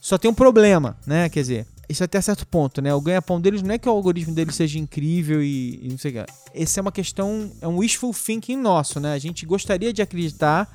[0.00, 1.28] Só tem um problema, né?
[1.28, 2.94] Quer dizer, isso até certo ponto, né?
[2.94, 6.10] O ganha-pão deles não é que o algoritmo deles seja incrível e, e não sei
[6.10, 6.32] o que.
[6.54, 9.12] Essa é uma questão, é um wishful thinking nosso, né?
[9.12, 10.68] A gente gostaria de acreditar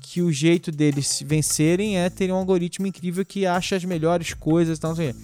[0.00, 4.78] que o jeito deles vencerem é terem um algoritmo incrível que acha as melhores coisas
[4.78, 5.16] e tal, não sei o.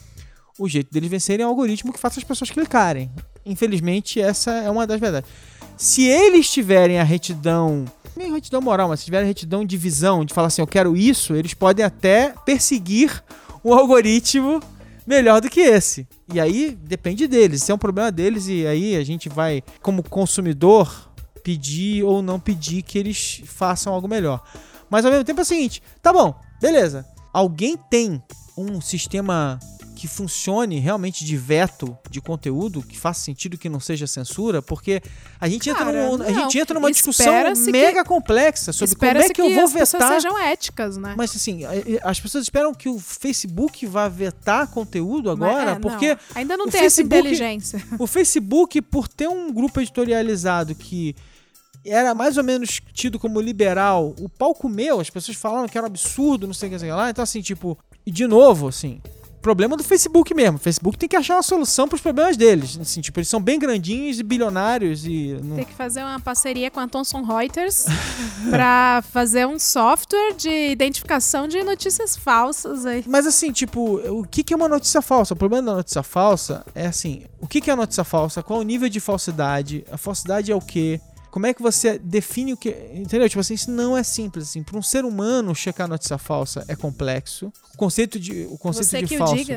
[0.56, 3.10] O jeito deles vencerem é um algoritmo que faça as pessoas clicarem.
[3.44, 5.28] Infelizmente, essa é uma das verdades.
[5.76, 7.84] Se eles tiverem a retidão,
[8.16, 10.96] nem retidão moral, mas se tiverem a retidão de visão, de falar assim, eu quero
[10.96, 13.22] isso, eles podem até perseguir
[13.64, 14.60] um algoritmo
[15.06, 16.06] melhor do que esse.
[16.32, 20.02] E aí depende deles, isso é um problema deles e aí a gente vai, como
[20.02, 21.10] consumidor,
[21.42, 24.42] pedir ou não pedir que eles façam algo melhor.
[24.88, 27.06] Mas ao mesmo tempo é o seguinte, tá bom, beleza.
[27.32, 28.22] Alguém tem
[28.56, 29.58] um sistema
[29.94, 35.00] que funcione realmente de veto de conteúdo, que faça sentido que não seja censura, porque
[35.40, 36.34] a gente entra, Cara, num- a não.
[36.34, 39.64] gente entra numa discussão Espera-se que- mega complexa sobre como é Espera-se que eu vou
[39.64, 41.14] as pessoas vetar sejam éticas, né?
[41.16, 41.60] mas assim,
[42.02, 46.66] as pessoas esperam que o Facebook vá vetar conteúdo agora, é, não, porque ainda não
[46.68, 47.82] tem Facebook- essa inteligência.
[47.98, 51.14] o Facebook, por ter um grupo editorializado que
[51.86, 55.84] era mais ou menos tido como liberal, o pau comeu, as pessoas falaram que era
[55.86, 57.10] um absurdo, não sei o que, não sei o que lá.
[57.10, 59.00] Então, assim, tipo, e de novo, assim,
[59.44, 60.56] problema do Facebook mesmo.
[60.56, 62.78] O Facebook tem que achar uma solução pros problemas deles.
[62.80, 65.38] Assim, tipo, eles são bem grandinhos e bilionários e.
[65.42, 67.84] não- Tem que fazer uma parceria com a Thomson Reuters
[68.50, 73.04] pra fazer um software de identificação de notícias falsas aí.
[73.06, 75.34] Mas assim, tipo, o que, que é uma notícia falsa?
[75.34, 78.42] O problema da notícia falsa é assim: o que, que é a notícia falsa?
[78.42, 79.84] Qual o nível de falsidade?
[79.92, 81.00] A falsidade é o quê?
[81.34, 82.68] Como é que você define o que.
[82.94, 83.28] Entendeu?
[83.28, 84.50] Tipo assim, isso não é simples.
[84.50, 84.62] Assim.
[84.62, 87.52] Para um ser humano, checar notícia falsa é complexo.
[87.74, 89.52] O conceito de, o conceito Você de falso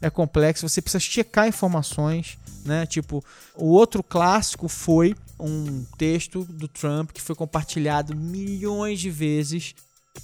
[0.00, 0.66] é complexo.
[0.66, 2.86] Você precisa checar informações, né?
[2.86, 3.22] Tipo,
[3.54, 9.74] o outro clássico foi um texto do Trump que foi compartilhado milhões de vezes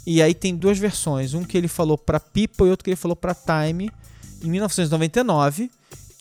[0.07, 2.97] E aí tem duas versões, um que ele falou pra People e outro que ele
[2.97, 3.91] falou pra Time
[4.43, 5.71] em 1999,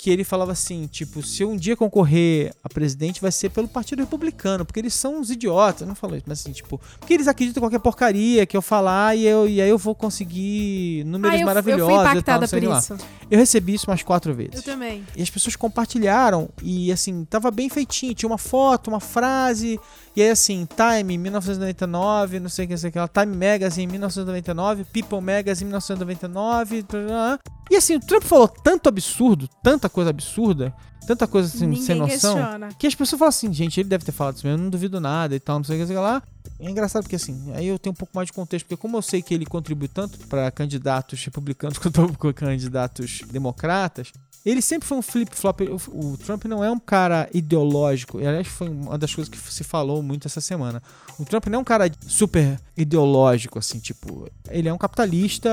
[0.05, 3.67] que ele falava assim, tipo, se eu um dia concorrer a presidente vai ser pelo
[3.67, 7.27] Partido Republicano, porque eles são uns idiotas, não falou isso, mas assim, tipo, porque eles
[7.27, 11.33] acreditam em qualquer porcaria que eu falar e, eu, e aí eu vou conseguir números
[11.33, 12.77] Ah, eu, eu maravilhosos fui e tal, impactada não sei por lá.
[12.77, 12.97] isso.
[13.31, 14.57] Eu recebi isso umas quatro vezes.
[14.57, 15.03] Eu também.
[15.15, 19.79] E as pessoas compartilharam e assim, tava bem feitinho, tinha uma foto, uma frase,
[20.15, 23.35] e aí assim, Time 1999, não sei o que, não sei o que lá, Time
[23.35, 27.39] Magazine 1999, People Magazine 1999, tarará.
[27.71, 30.73] e assim, o Trump falou tanto absurdo, tanta coisa absurda,
[31.07, 32.69] tanta coisa assim, Ninguém sem noção, questiona.
[32.77, 34.99] que as pessoas falam assim, gente, ele deve ter falado isso mesmo, eu não duvido
[34.99, 36.21] nada e tal, não sei o que lá.
[36.59, 39.01] É engraçado porque assim, aí eu tenho um pouco mais de contexto, porque como eu
[39.01, 44.11] sei que ele contribui tanto para candidatos republicanos quanto para candidatos democratas,
[44.45, 45.61] ele sempre foi um flip-flop.
[45.87, 48.21] O, Trump não é um cara ideológico.
[48.21, 50.83] E, aliás, foi uma das coisas que se falou muito essa semana.
[51.17, 54.29] O Trump não é um cara super ideológico, assim, tipo.
[54.49, 55.49] Ele é um capitalista,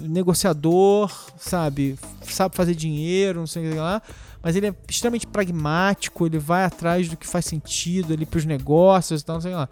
[0.00, 1.98] negociador, sabe?
[2.22, 4.00] Sabe fazer dinheiro, não sei o que lá.
[4.40, 9.22] Mas ele é extremamente pragmático, ele vai atrás do que faz sentido ali pros negócios
[9.22, 9.68] e tal, não sei lá.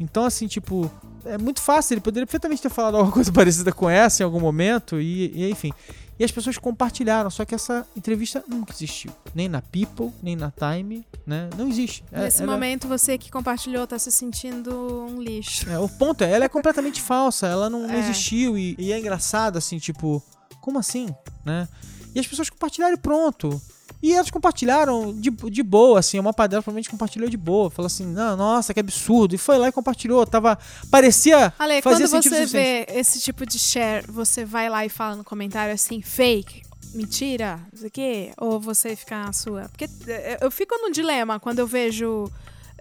[0.00, 0.90] Então, assim, tipo,
[1.24, 1.94] é muito fácil.
[1.94, 5.48] Ele poderia perfeitamente ter falado alguma coisa parecida com essa em algum momento, e, e
[5.48, 5.72] enfim.
[6.18, 9.12] E as pessoas compartilharam, só que essa entrevista nunca existiu.
[9.34, 11.50] Nem na People, nem na Time, né?
[11.58, 12.02] Não existe.
[12.10, 15.68] É- Nesse ela- momento, você que compartilhou tá se sentindo um lixo.
[15.68, 17.98] é, o ponto é, ela é completamente falsa, ela não, não É.
[17.98, 20.22] existiu e, e é engraçado assim, tipo,
[20.62, 21.08] como assim,
[21.44, 21.68] né?
[22.14, 23.60] E as pessoas compartilharam e pronto.
[24.02, 27.70] E elas compartilharam de, de boa, assim, uma parte delas provavelmente compartilhou de boa.
[27.70, 29.34] Falou assim, não, nossa, que absurdo.
[29.34, 30.26] E foi lá e compartilhou.
[30.26, 30.58] Tava.
[30.90, 31.52] Parecia.
[31.58, 32.52] Ale, fazia quando você suficiente.
[32.52, 36.62] vê esse tipo de share, você vai lá e fala no comentário assim, fake,
[36.94, 39.68] mentira, não sei o quê, ou você fica na sua?
[39.68, 42.30] Porque eh, eu fico num dilema quando eu vejo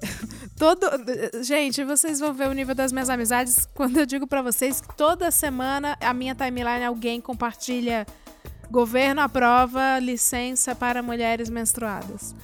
[0.58, 0.88] todo...
[1.44, 4.96] Gente, vocês vão ver o nível das minhas amizades quando eu digo pra vocês que
[4.96, 8.06] toda semana a minha timeline alguém compartilha
[8.70, 12.36] governo aprova licença para mulheres menstruadas.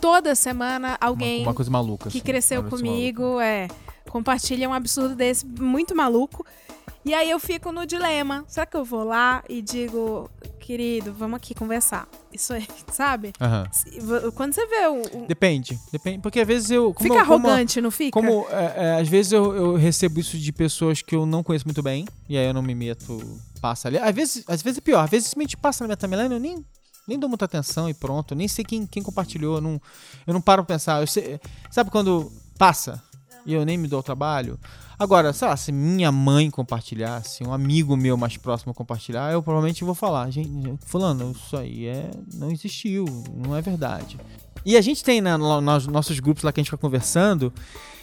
[0.00, 2.10] Toda semana alguém Uma, uma coisa maluca.
[2.10, 3.68] que assim, cresceu comigo, é,
[4.10, 6.44] compartilha um absurdo desse, muito maluco.
[7.04, 8.44] E aí eu fico no dilema.
[8.48, 12.08] Será que eu vou lá e digo, querido, vamos aqui conversar?
[12.32, 13.32] Isso aí, sabe?
[14.00, 15.02] vo- Quando você vê o.
[15.24, 16.20] o- Depende, depende.
[16.20, 16.94] Porque às vezes eu.
[16.94, 18.10] Como, fica como- arrogante, não fica?
[18.18, 21.66] Como é, é, às vezes eu, eu recebo isso de pessoas que eu não conheço
[21.66, 23.20] muito bem, e aí eu não me meto,
[23.60, 23.98] passa ali.
[23.98, 26.64] Às vezes, às vezes é pior, às vezes simplesmente passa na minha timeline, eu nem,
[27.06, 29.78] nem dou muita atenção e pronto, nem sei quem, quem compartilhou, eu não,
[30.26, 31.02] eu não paro pra pensar.
[31.02, 31.38] Eu sei-
[31.70, 33.02] sabe quando passa
[33.46, 34.58] e eu nem me dou trabalho?
[34.98, 39.42] Agora, sei lá, se minha mãe compartilhar, se um amigo meu mais próximo compartilhar, eu
[39.42, 40.48] provavelmente vou falar, gente,
[40.86, 43.04] fulano, isso aí é, não existiu,
[43.34, 44.18] não é verdade.
[44.64, 47.52] E a gente tem no- nos nossos grupos lá que a gente fica conversando,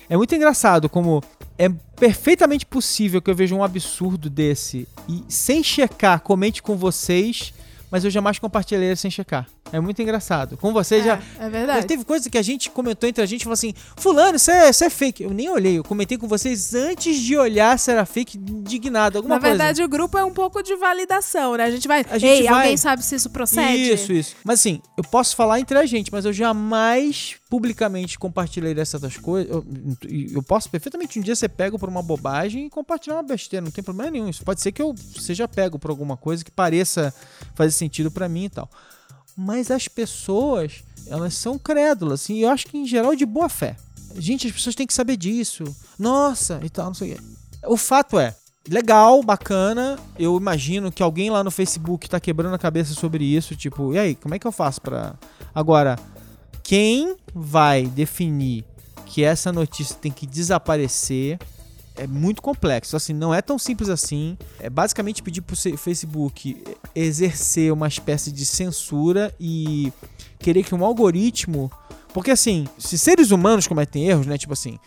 [0.10, 1.24] é muito engraçado como
[1.58, 7.54] é perfeitamente possível que eu veja um absurdo desse e sem checar, comente com vocês,
[7.90, 9.48] mas eu jamais compartilhei sem checar.
[9.72, 10.58] É muito engraçado.
[10.58, 11.20] Com vocês já.
[11.40, 11.88] É, é verdade.
[11.88, 14.70] teve coisa que a gente comentou entre a gente e falou assim: Fulano, isso é,
[14.70, 15.24] isso é fake.
[15.24, 19.18] Eu nem olhei, eu comentei com vocês antes de olhar se era fake, indignado.
[19.20, 19.56] Alguma Na coisa.
[19.56, 21.64] verdade, o grupo é um pouco de validação, né?
[21.66, 22.06] A gente vai.
[22.10, 23.94] A gente Ei, vai- alguém sabe se isso procede?
[23.94, 24.36] Isso, isso.
[24.44, 29.50] Mas assim, eu posso falar entre a gente, mas eu jamais publicamente compartilhei essas coisas.
[29.52, 29.66] Eu,
[30.34, 33.72] eu posso perfeitamente um dia ser pego por uma bobagem e compartilhar uma besteira, não
[33.72, 34.28] tem problema nenhum.
[34.30, 37.14] Isso pode ser que eu seja pego por alguma coisa que pareça
[37.56, 38.70] fazer sentido pra mim e tal.
[39.36, 43.50] Mas as pessoas, elas são crédulas, assim, e eu acho que em geral de boa
[43.50, 43.76] fé.
[44.16, 45.64] Gente, as pessoas têm que saber disso.
[45.98, 47.22] Nossa, e tal, não sei o quê.
[47.68, 48.36] O fato é,
[48.68, 49.98] legal, bacana.
[50.18, 54.00] Eu imagino que alguém lá no Facebook tá quebrando a cabeça sobre isso, tipo, e
[54.00, 55.16] aí, como é que eu faço pra.
[55.54, 55.98] Agora,
[56.64, 58.66] quem vai definir
[59.06, 61.38] que essa notícia tem que desaparecer
[61.96, 62.96] é muito complexo.
[62.96, 64.38] Assim, não é tão simples assim.
[64.60, 66.64] É basicamente pedir pro Facebook
[66.96, 69.92] exercer uma espécie de censura e
[70.40, 71.72] querer que um algoritmo.
[72.14, 74.38] Porque assim, se seres humanos cometem erros, né?
[74.38, 74.78] Tipo assim,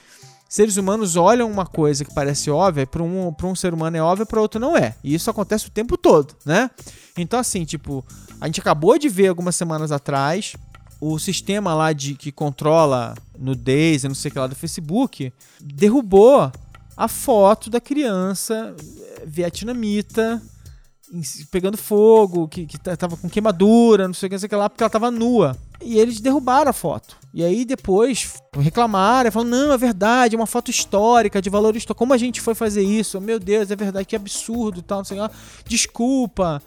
[0.49, 4.03] seres humanos olham uma coisa que parece óbvia, para um, pra um ser humano é
[4.03, 4.95] óbvia, para outro não é.
[5.03, 6.71] E isso acontece o tempo todo, né?
[7.17, 8.05] Então, assim, tipo,
[8.41, 10.55] a gente acabou de ver algumas semanas atrás
[11.01, 15.33] o sistema lá de que controla nudez e não sei o que lá do Facebook
[15.61, 16.51] derrubou
[16.97, 20.41] a foto da criança eh, vietnamita
[21.51, 24.51] pegando fogo, que, que ta- tava com queimadura, não sei o que, não sei o
[24.51, 25.57] que lá, porque ela tava nua.
[25.81, 27.17] E eles derrubaram a foto.
[27.33, 31.99] E aí depois reclamaram, falaram, não, é verdade, é uma foto histórica, de valor histórico.
[31.99, 33.21] Como a gente foi fazer isso?
[33.21, 35.31] Meu Deus, é verdade, que absurdo, tal, não sei lá.
[35.67, 36.63] Desculpa,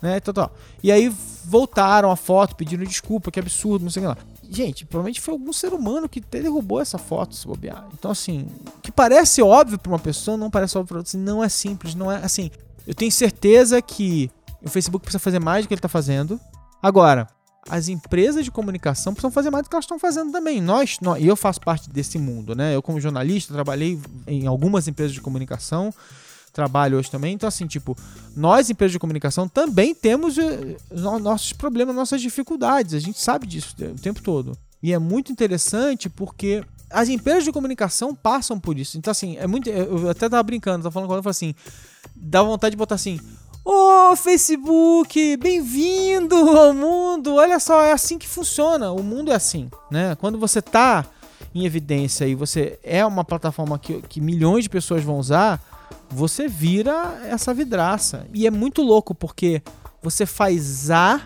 [0.00, 0.56] né, tal, tal.
[0.82, 1.12] E aí
[1.44, 4.16] voltaram a foto, pedindo desculpa, que absurdo, não sei lá.
[4.52, 7.88] Gente, provavelmente foi algum ser humano que derrubou essa foto, se bobear.
[7.94, 8.46] Então, assim,
[8.82, 11.18] que parece óbvio pra uma pessoa, não parece óbvio pra outra.
[11.18, 12.50] Não é simples, não é assim.
[12.86, 14.30] Eu tenho certeza que
[14.62, 16.38] o Facebook precisa fazer mais do que ele tá fazendo.
[16.82, 17.28] Agora,
[17.68, 20.60] as empresas de comunicação precisam fazer mais do que elas estão fazendo também.
[20.60, 22.74] Nós, nós, e eu faço parte desse mundo, né?
[22.74, 25.92] Eu, como jornalista, trabalhei em algumas empresas de comunicação,
[26.52, 27.34] trabalho hoje também.
[27.34, 27.96] Então, assim, tipo,
[28.36, 32.94] nós, empresas de comunicação, também temos eh, no- nossos problemas, nossas dificuldades.
[32.94, 34.56] A gente sabe disso o tempo todo.
[34.82, 38.98] E é muito interessante porque as empresas de comunicação passam por isso.
[38.98, 39.70] Então, assim, é muito.
[39.70, 41.54] Eu até tava brincando, tava falando com ela, eu falei assim:
[42.14, 43.18] dá vontade de botar assim.
[43.64, 47.36] Ô, Facebook, bem-vindo ao mundo.
[47.36, 48.90] Olha só, é assim que funciona.
[48.90, 50.16] O mundo é assim, né?
[50.16, 51.06] Quando você tá
[51.54, 55.62] em evidência e você é uma plataforma que, que milhões de pessoas vão usar,
[56.12, 58.26] você vira essa vidraça.
[58.32, 59.62] E é muito louco porque
[60.02, 61.22] você faz A,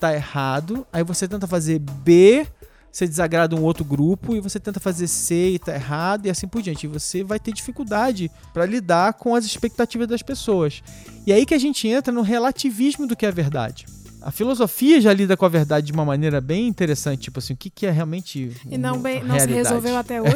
[0.00, 2.46] tá errado, aí você tenta fazer B,
[2.90, 6.46] você desagrada um outro grupo e você tenta fazer C e tá errado e assim
[6.46, 6.84] por diante.
[6.84, 10.82] E você vai ter dificuldade para lidar com as expectativas das pessoas.
[11.26, 13.86] E aí que a gente entra no relativismo do que é verdade.
[14.24, 17.56] A filosofia já lida com a verdade de uma maneira bem interessante, tipo assim, o
[17.56, 19.52] que, que é realmente E não, bem, não se realidade.
[19.54, 20.32] resolveu até hoje.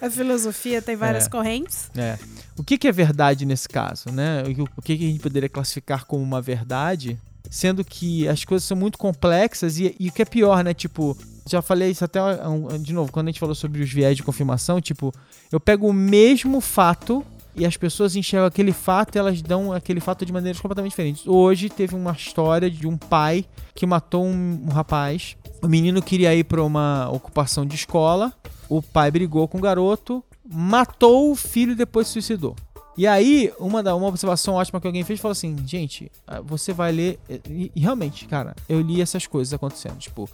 [0.00, 1.28] A filosofia tem várias É.
[1.28, 1.90] correntes.
[1.96, 2.18] É.
[2.56, 4.42] O que, que é verdade nesse caso, né?
[4.76, 7.18] O, que, que a gente poderia classificar como uma verdade,
[7.50, 10.72] sendo que as coisas são muito complexas e, e o que é pior, né?
[10.72, 11.16] Tipo,
[11.48, 12.18] já falei isso até
[12.80, 15.12] de novo, quando a gente falou sobre os viés de confirmação, tipo,
[15.52, 17.24] eu pego o mesmo fato
[17.56, 21.26] e as pessoas enxergam aquele fato e elas dão aquele fato de maneiras completamente diferentes.
[21.26, 25.36] Hoje teve uma história de um pai que matou um, um rapaz.
[25.62, 28.32] O menino queria ir para uma ocupação de escola.
[28.68, 32.54] O pai brigou com o garoto, matou o filho e depois se suicidou.
[32.96, 36.72] E aí, uma, da, uma observação ótima que alguém fez falou assim: gente, ah, você
[36.72, 37.18] vai ler.
[37.48, 39.98] E, e realmente, cara, eu li essas coisas acontecendo.
[39.98, 40.28] Tipo,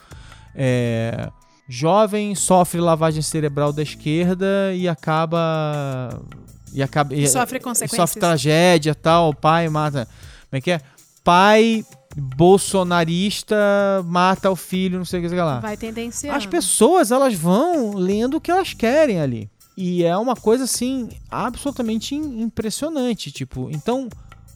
[0.55, 1.31] é,
[1.69, 6.21] jovem sofre lavagem cerebral da esquerda e acaba.
[6.73, 7.15] E acaba.
[7.15, 7.97] e- Sofre consequências.
[8.11, 10.07] Sofre tragédia tal, o pai mata.
[10.51, 10.81] Como é que é?
[11.25, 11.85] Pai
[12.17, 13.57] bolsonarista
[14.05, 15.61] mata o filho, não sei o que sei lá.
[15.61, 16.37] Vai tendenciando.
[16.37, 19.51] As pessoas, elas vão lendo o que elas querem ali.
[19.77, 23.69] E é uma coisa, assim, absolutamente im- impressionante, tipo...
[23.71, 24.09] Então,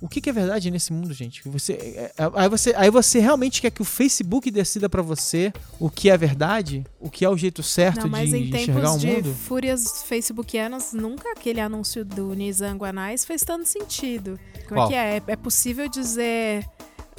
[0.07, 1.43] o que, que é verdade nesse mundo, gente?
[1.49, 5.53] Você, é- é- aí, você, aí você realmente quer que o Facebook decida pra você
[5.79, 6.85] o que é verdade?
[7.01, 9.35] O que é o jeito certo Não, mas de em enxergar tempos o de mundo?
[9.35, 14.39] fúrias facebookianas, nunca aquele anúncio do Nizam Guanais fez tanto sentido.
[14.69, 14.87] Como Qual?
[14.87, 15.23] é que é?
[15.33, 16.65] É possível dizer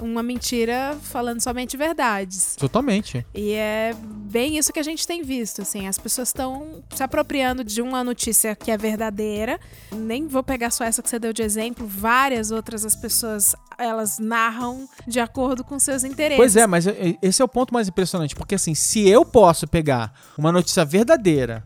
[0.01, 2.55] uma mentira falando somente verdades.
[2.55, 3.25] Totalmente.
[3.33, 7.63] E é bem isso que a gente tem visto, assim, as pessoas estão se apropriando
[7.63, 9.59] de uma notícia que é verdadeira.
[9.91, 14.17] Nem vou pegar só essa que você deu de exemplo, várias outras as pessoas elas
[14.19, 16.37] narram de acordo com seus interesses.
[16.37, 19.67] Pois é, mas é- esse é o ponto mais impressionante, porque assim, se eu posso
[19.67, 21.63] pegar uma notícia verdadeira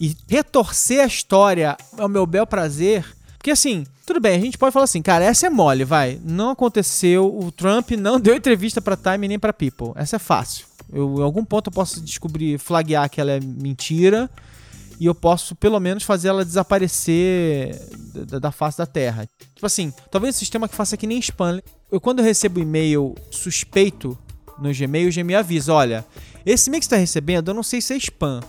[0.00, 3.04] e retorcer a história ao meu bel prazer,
[3.38, 6.50] porque assim, tudo bem, a gente pode falar assim, cara, essa é mole, vai, não
[6.50, 10.66] aconteceu, o Trump não deu entrevista pra Time nem pra People, essa é fácil.
[10.92, 14.28] Eu, em algum ponto eu posso descobrir, flaguear que ela é mentira
[14.98, 17.78] e eu posso pelo menos fazer ela desaparecer
[18.26, 19.28] da, da face da Terra.
[19.54, 21.60] Tipo assim, talvez um sistema que faça que nem spam.
[21.90, 24.18] Eu quando eu recebo e-mail suspeito
[24.58, 26.04] no Gmail, o Gmail avisa, olha,
[26.44, 28.40] esse e-mail que está recebendo, eu não sei se é spam,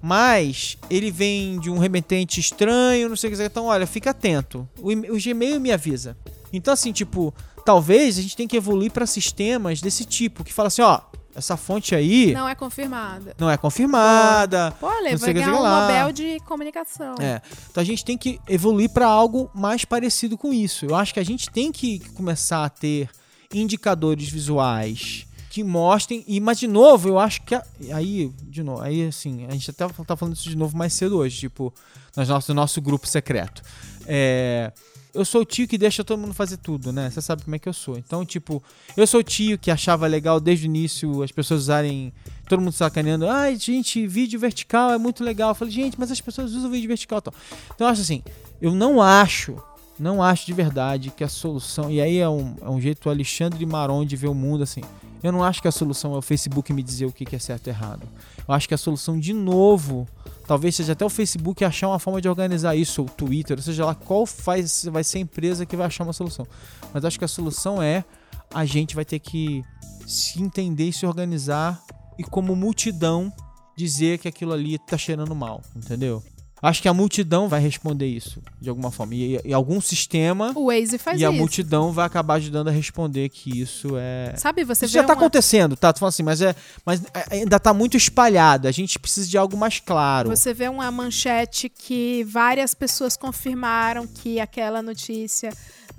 [0.00, 4.68] mas ele vem de um remetente estranho, não sei o que, então olha, fica atento.
[4.78, 6.16] O, o Gmail me avisa.
[6.52, 7.34] Então assim, tipo,
[7.64, 11.00] talvez a gente tenha que evoluir para sistemas desse tipo, que fala assim, ó,
[11.34, 13.34] essa fonte aí não, Não é confirmada.
[13.50, 15.82] é confirmada, Pô, Não sei vai ganhar um lá.
[15.82, 17.14] Nobel de comunicação.
[17.20, 17.40] é.
[17.70, 20.84] Então a gente tem que evoluir para algo mais parecido com isso.
[20.86, 23.08] Eu acho que a gente tem que começar a ter
[23.54, 26.24] indicadores visuais que mostrem.
[26.26, 29.70] E, mas de novo, eu acho que a- aí, de novo, aí assim, a gente
[29.70, 31.72] até tá falando isso de novo mais cedo hoje, tipo,
[32.16, 33.62] no nosso, no nosso grupo secreto.
[34.06, 34.72] É,
[35.14, 37.10] eu sou o tio que deixa todo mundo fazer tudo, né?
[37.10, 37.96] Você sabe como é que eu sou.
[37.98, 38.62] Então, tipo,
[38.96, 42.12] eu sou o tio que achava legal desde o início as pessoas usarem.
[42.48, 43.28] Todo mundo sacaneando.
[43.28, 45.50] Ai, gente, vídeo vertical é muito legal.
[45.50, 47.34] Eu falei, gente, mas as pessoas usam vídeo vertical tal.
[47.74, 48.22] Então, eu acho assim,
[48.60, 49.56] eu não acho,
[49.98, 51.90] não acho de verdade que a solução.
[51.90, 54.82] E aí é um, é um jeito Alexandre Maron de ver o mundo assim.
[55.22, 57.66] Eu não acho que a solução é o Facebook me dizer o que é certo
[57.66, 58.08] e errado.
[58.46, 60.06] Eu acho que a solução, de novo,
[60.46, 63.62] talvez seja até o Facebook achar uma forma de organizar isso, ou o Twitter, ou
[63.62, 66.46] seja lá qual faz, vai ser a empresa que vai achar uma solução.
[66.92, 68.04] Mas acho que a solução é
[68.52, 69.62] a gente vai ter que
[70.06, 71.82] se entender e se organizar
[72.18, 73.32] e como multidão
[73.76, 76.22] dizer que aquilo ali tá cheirando mal, entendeu?
[76.60, 79.14] Acho que a multidão vai responder isso, de alguma forma.
[79.14, 81.38] E, e algum sistema O Waze faz e a isso.
[81.38, 84.34] multidão vai acabar ajudando a responder que isso é.
[84.36, 85.92] Sabe, você Isso vê já tá uma- acontecendo, tá?
[85.92, 86.54] Tô falando assim, mas, é,
[86.84, 88.66] mas é- ainda tá muito espalhado.
[88.66, 90.28] A gente precisa de algo mais claro.
[90.30, 95.50] Você vê uma manchete que várias pessoas confirmaram que aquela notícia,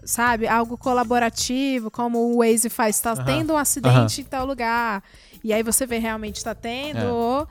[0.03, 3.23] sabe, algo colaborativo, como o Waze faz, está Aham.
[3.25, 5.01] tendo um acidente em tal lugar.
[5.43, 6.99] E aí você vê realmente está tendo.
[6.99, 7.07] É.
[7.11, 7.47] ou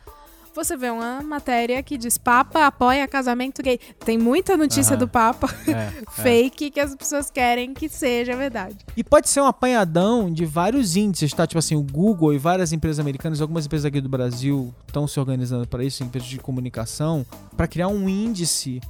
[0.59, 3.79] Você vê uma matéria que diz Papa apoia casamento gay.
[4.05, 5.93] Tem muita notícia do Papa É, é.
[6.11, 8.77] fake que as pessoas querem que seja verdade.
[8.97, 11.47] E pode ser um apanhadão de vários índices, tá?
[11.47, 15.21] Tipo assim, o Google e várias empresas americanas, algumas empresas aqui do Brasil estão se
[15.21, 17.25] organizando para isso, empresas de comunicação,
[17.57, 18.81] para criar um índice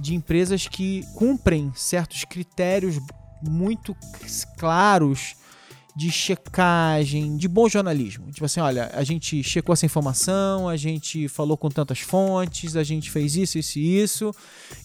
[0.00, 2.98] de empresas que cumprem certos critérios
[3.42, 3.94] muito
[4.58, 5.36] claros
[5.98, 8.30] de checagem, de bom jornalismo.
[8.30, 12.84] Tipo assim, olha, a gente checou essa informação, a gente falou com tantas fontes, a
[12.84, 14.34] gente fez isso, isso e isso.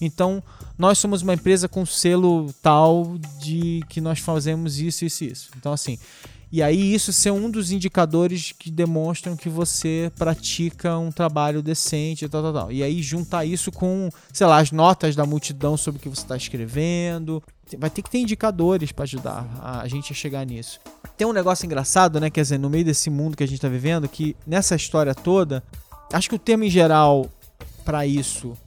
[0.01, 0.41] Então,
[0.75, 5.51] nós somos uma empresa com selo tal de que nós fazemos isso, isso e isso.
[5.55, 5.99] Então, assim,
[6.51, 12.25] e aí isso ser um dos indicadores que demonstram que você pratica um trabalho decente
[12.25, 12.71] e tal, tal, tal.
[12.71, 16.21] E aí juntar isso com, sei lá, as notas da multidão sobre o que você
[16.21, 17.41] está escrevendo.
[17.77, 20.79] Vai ter que ter indicadores para ajudar a gente a chegar nisso.
[21.23, 22.29] Tem um negócio engraçado, né?
[22.29, 25.63] Quer dizer, no meio desse mundo que a gente tá vivendo, que nessa história toda,
[26.11, 27.29] acho que o termo em geral
[27.85, 28.57] para isso,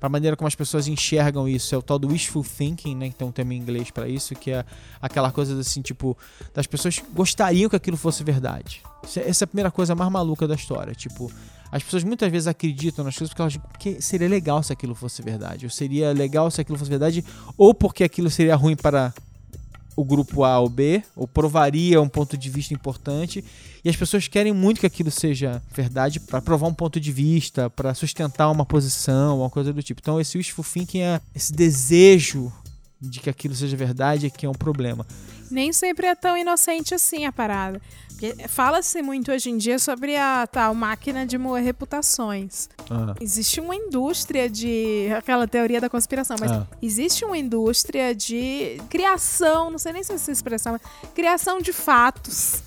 [0.00, 3.10] para a maneira como as pessoas enxergam isso, é o tal do wishful thinking, né?
[3.10, 4.64] Que tem um termo em inglês para isso, que é
[4.98, 6.16] aquela coisa assim, tipo,
[6.54, 8.80] das pessoas gostariam que aquilo fosse verdade.
[9.14, 10.94] É- Essa é a primeira coisa mais maluca da história.
[10.94, 11.30] Tipo,
[11.70, 15.20] as pessoas muitas vezes acreditam nas coisas porque elas que seria legal se aquilo fosse
[15.20, 17.22] verdade, ou seria legal se aquilo fosse verdade,
[17.58, 19.12] ou porque aquilo seria ruim para
[19.96, 23.42] o grupo A ou B, ou provaria um ponto de vista importante,
[23.82, 27.70] e as pessoas querem muito que aquilo seja verdade para provar um ponto de vista,
[27.70, 30.00] para sustentar uma posição, uma coisa do tipo.
[30.00, 32.52] Então esse wishful thinking é esse desejo
[33.00, 35.06] de que aquilo seja verdade é que é um problema.
[35.50, 37.80] Nem sempre é tão inocente assim a parada.
[38.18, 42.66] Porque Fala-se muito hoje em dia sobre a tal máquina de moer reputações.
[42.90, 45.08] Ah, Existe uma indústria de.
[45.16, 46.66] aquela teoria da conspiração, mas Ah.
[46.80, 51.72] existe uma indústria de criação, não sei nem se é essa expressão, mas criação de
[51.74, 52.62] fatos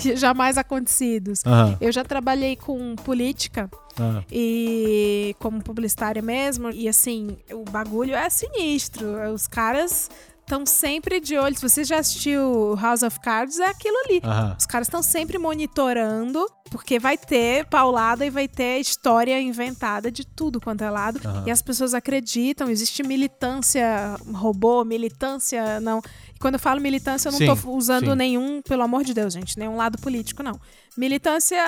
[0.00, 1.42] que jamais acontecidos.
[1.80, 3.68] Eu já trabalhei com política
[4.00, 4.24] aham.
[4.32, 9.06] e como publicitária mesmo, e assim, o bagulho é sinistro.
[9.34, 10.10] Os caras
[10.44, 11.54] estão sempre de olho.
[11.56, 14.20] Se você já assistiu House of Cards, é aquilo ali.
[14.22, 14.56] aham.
[14.58, 20.24] Os caras estão sempre monitorando, porque vai ter paulada e vai ter história inventada de
[20.26, 21.20] tudo quanto é lado.
[21.24, 21.44] Aham.
[21.46, 26.00] E as pessoas acreditam, existe militância robô, militância não.
[26.34, 28.16] E quando eu falo militância, eu não tô usando sim.
[28.16, 30.60] nenhum, pelo amor de Deus, gente, nenhum lado político, não.
[30.96, 31.58] Militância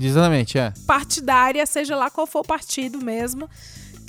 [0.00, 0.72] Exatamente, é.
[0.86, 3.48] partidária, seja lá qual for o partido mesmo,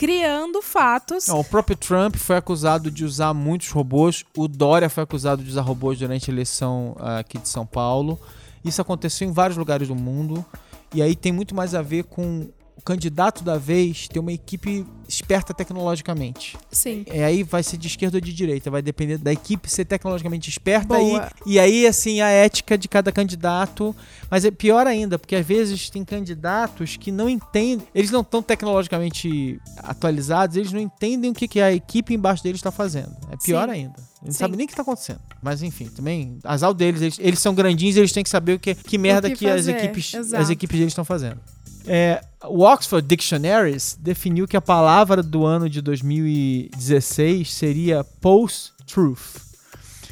[0.04, 1.28] criando fatos.
[1.28, 4.26] Não, o próprio Trump foi acusado de usar muitos robôs.
[4.36, 8.20] O Dória foi acusado de usar robôs durante a eleição ah, aqui de São Paulo.
[8.66, 10.46] Isso aconteceu em vários lugares do mundo.
[10.94, 12.50] E aí tem muito mais a ver com
[12.84, 16.58] candidato da vez ter uma equipe esperta tecnologicamente.
[16.72, 17.06] Sim.
[17.12, 20.50] E aí vai ser de esquerda ou de direita, vai depender da equipe ser tecnologicamente
[20.50, 21.32] esperta Boa.
[21.46, 23.96] e, e aí assim a ética de cada candidato,
[24.30, 28.42] mas é pior ainda, porque às vezes tem candidatos que não entendem, eles não estão
[28.42, 33.16] tecnologicamente atualizados, eles não entendem o que, que a equipe embaixo deles está fazendo.
[33.32, 33.74] É pior Sim.
[33.74, 33.96] ainda.
[34.24, 35.20] Eles não sabem nem o que está acontecendo.
[35.42, 38.74] Mas enfim, também azar deles, eles, eles são grandinhos, eles têm que saber o que,
[38.74, 41.40] que merda que que, as equipes as equipes deles estão fazendo.
[41.86, 49.42] É, o Oxford Dictionaries definiu que a palavra do ano de 2016 seria post-truth.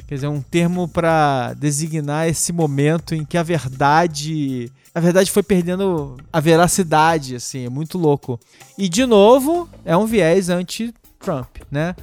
[0.07, 4.69] Quer dizer, um termo para designar esse momento em que a verdade.
[4.93, 8.38] A verdade foi perdendo a veracidade, assim, é muito louco.
[8.78, 11.95] E, de novo, é um viés anti-Trump, né?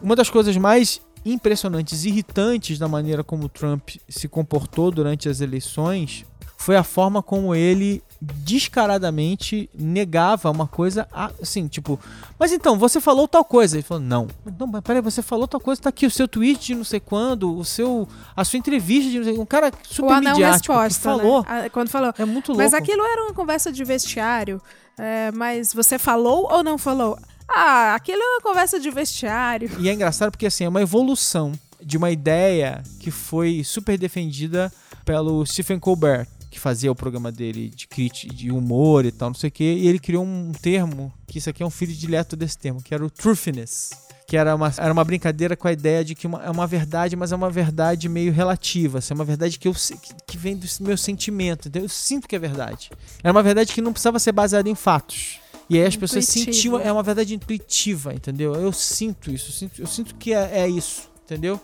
[0.00, 5.40] Uma das coisas mais impressionantes e irritantes da maneira como Trump se comportou durante as
[5.40, 6.24] eleições
[6.62, 11.08] foi a forma como ele descaradamente negava uma coisa
[11.40, 11.98] assim, tipo,
[12.38, 13.76] mas então, você falou tal coisa.
[13.76, 14.28] Ele falou, não.
[14.58, 17.00] Não, mas peraí, você falou tal coisa, tá aqui o seu tweet de não sei
[17.00, 20.82] quando, o seu, a sua entrevista de não sei Um cara super anão midiático que
[20.82, 21.42] resposta, falou.
[21.42, 21.68] né?
[21.68, 22.14] Quando falou.
[22.16, 22.62] É muito louco.
[22.62, 24.62] Mas aquilo era uma conversa de vestiário.
[24.96, 27.18] é, mas você falou ou não falou?
[27.48, 29.68] Ah, aquilo é uma conversa de vestiário.
[29.80, 31.52] E é engraçado porque assim, é uma evolução
[31.82, 34.72] de uma ideia que foi super defendida
[35.04, 39.34] pelo Stephen Colbert, que fazia o programa dele de crítica, de humor e tal, não
[39.34, 42.36] sei o quê, e ele criou um termo, que isso aqui é um filho dileto
[42.36, 43.90] desse termo, que era o truthiness.
[44.28, 47.16] Que era uma, era uma brincadeira com a ideia de que uma, é uma verdade,
[47.16, 48.98] mas é uma verdade meio relativa.
[48.98, 51.68] Assim, é uma verdade que, eu, que, que vem do meu sentimento.
[51.68, 51.86] Entendeu?
[51.86, 52.90] Eu sinto que é verdade.
[53.22, 55.38] Era uma verdade que não precisava ser baseada em fatos.
[55.68, 58.54] E aí as pessoas sentiam, é uma verdade intuitiva, entendeu?
[58.54, 61.60] Eu sinto isso, eu sinto, eu sinto que é, é isso, entendeu?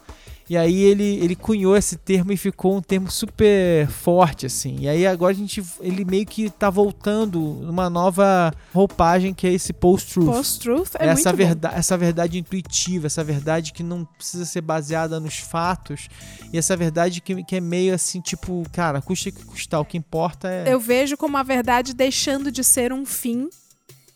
[0.48, 4.78] E aí ele, ele cunhou esse termo e ficou um termo super forte, assim.
[4.80, 9.52] E aí agora a gente, ele meio que tá voltando numa nova roupagem que é
[9.52, 10.26] esse post-truth.
[10.26, 11.68] Post-truth é essa, muito bom.
[11.68, 16.08] essa verdade intuitiva, essa verdade que não precisa ser baseada nos fatos.
[16.50, 19.98] E essa verdade que, que é meio assim, tipo, cara, custa que custar, o que
[19.98, 20.72] importa é...
[20.72, 23.50] Eu vejo como a verdade deixando de ser um fim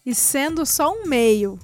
[0.05, 1.59] e sendo só um meio.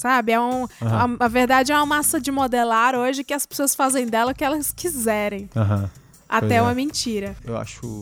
[0.00, 0.32] Sabe?
[0.32, 1.18] É um, Aham.
[1.20, 4.34] a, a verdade é uma massa de modelar hoje que as pessoas fazem dela o
[4.34, 5.50] que elas quiserem.
[5.54, 5.90] Aham.
[6.26, 6.62] Até é.
[6.62, 7.36] uma mentira.
[7.44, 8.00] Eu acho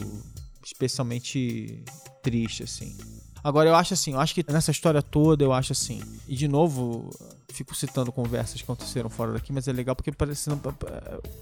[0.64, 1.82] especialmente
[2.22, 2.96] triste, assim.
[3.42, 6.00] Agora, eu acho assim, eu acho que nessa história toda, eu acho assim.
[6.28, 7.10] E de novo,
[7.52, 10.48] fico citando conversas que aconteceram fora daqui, mas é legal porque parece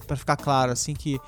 [0.07, 1.21] para ficar claro, assim, que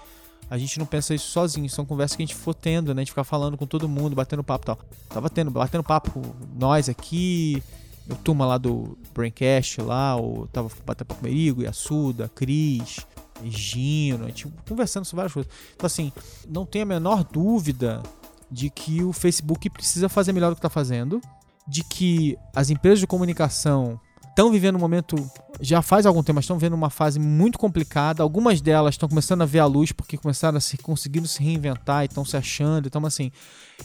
[0.48, 3.02] a gente não pensa isso sozinho, são conversas que a gente for tendo, né?
[3.02, 4.78] A gente ficar falando com todo mundo, batendo papo e tal.
[5.10, 6.22] Tava tendo, batendo papo
[6.56, 7.62] nós aqui,
[8.10, 13.06] o turma lá do Braincast lá, ou tava batendo papo o Merigo, Yasuda, Cris,
[13.44, 15.52] Gino, a gente conversando sobre várias coisas.
[15.74, 16.12] Então, assim,
[16.48, 18.02] não tem a menor dúvida
[18.50, 21.20] de que o Facebook precisa fazer melhor do que está fazendo,
[21.66, 24.00] de que as empresas de comunicação
[24.38, 25.16] estão vivendo um momento,
[25.60, 28.22] já faz algum tempo, mas estão vivendo uma fase muito complicada.
[28.22, 32.04] Algumas delas estão começando a ver a luz porque começaram a se conseguindo se reinventar
[32.04, 32.86] e estão se achando.
[32.86, 33.32] Então, assim,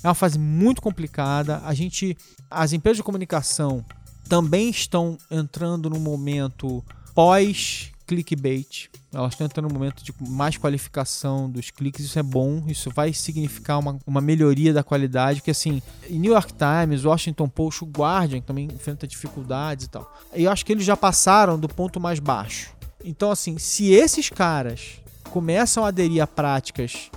[0.03, 1.59] é uma fase muito complicada.
[1.65, 2.15] A gente,
[2.51, 3.83] as empresas de comunicação
[4.27, 8.89] também estão entrando num momento pós clickbait.
[9.13, 13.13] Elas estão entrando num momento de mais qualificação dos cliques, isso é bom, isso vai
[13.13, 18.41] significar uma, uma melhoria da qualidade, porque assim, New York Times, Washington Post, o Guardian
[18.41, 20.17] também enfrenta dificuldades e tal.
[20.35, 22.71] E eu acho que eles já passaram do ponto mais baixo.
[23.03, 24.99] Então assim, se esses caras
[25.29, 27.09] começam a aderir a práticas,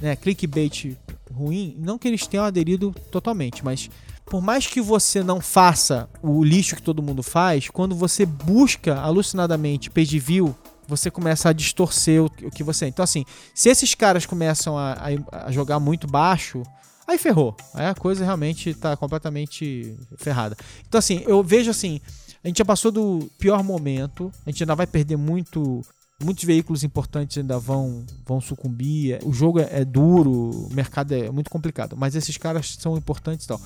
[0.00, 0.96] né, clickbait
[1.32, 3.88] ruim, não que eles tenham aderido totalmente, mas
[4.30, 8.94] por mais que você não faça o lixo que todo mundo faz, quando você busca
[8.98, 10.56] alucinadamente page view,
[10.86, 12.88] você começa a distorcer o, que você é.
[12.88, 13.24] Então, assim,
[13.54, 16.62] se esses caras começam a, a- a jogar muito baixo,
[17.06, 17.56] aí ferrou.
[17.74, 20.56] Aí a coisa realmente tá completamente ferrada.
[20.88, 22.00] Então, assim, eu vejo assim,
[22.42, 25.82] a gente já passou do pior momento, a gente ainda vai perder muito.
[26.22, 29.18] Muitos veículos importantes ainda vão, vão sucumbir.
[29.24, 31.96] O jogo é, é duro, o mercado é muito complicado.
[31.96, 33.60] Mas esses caras são importantes e tal.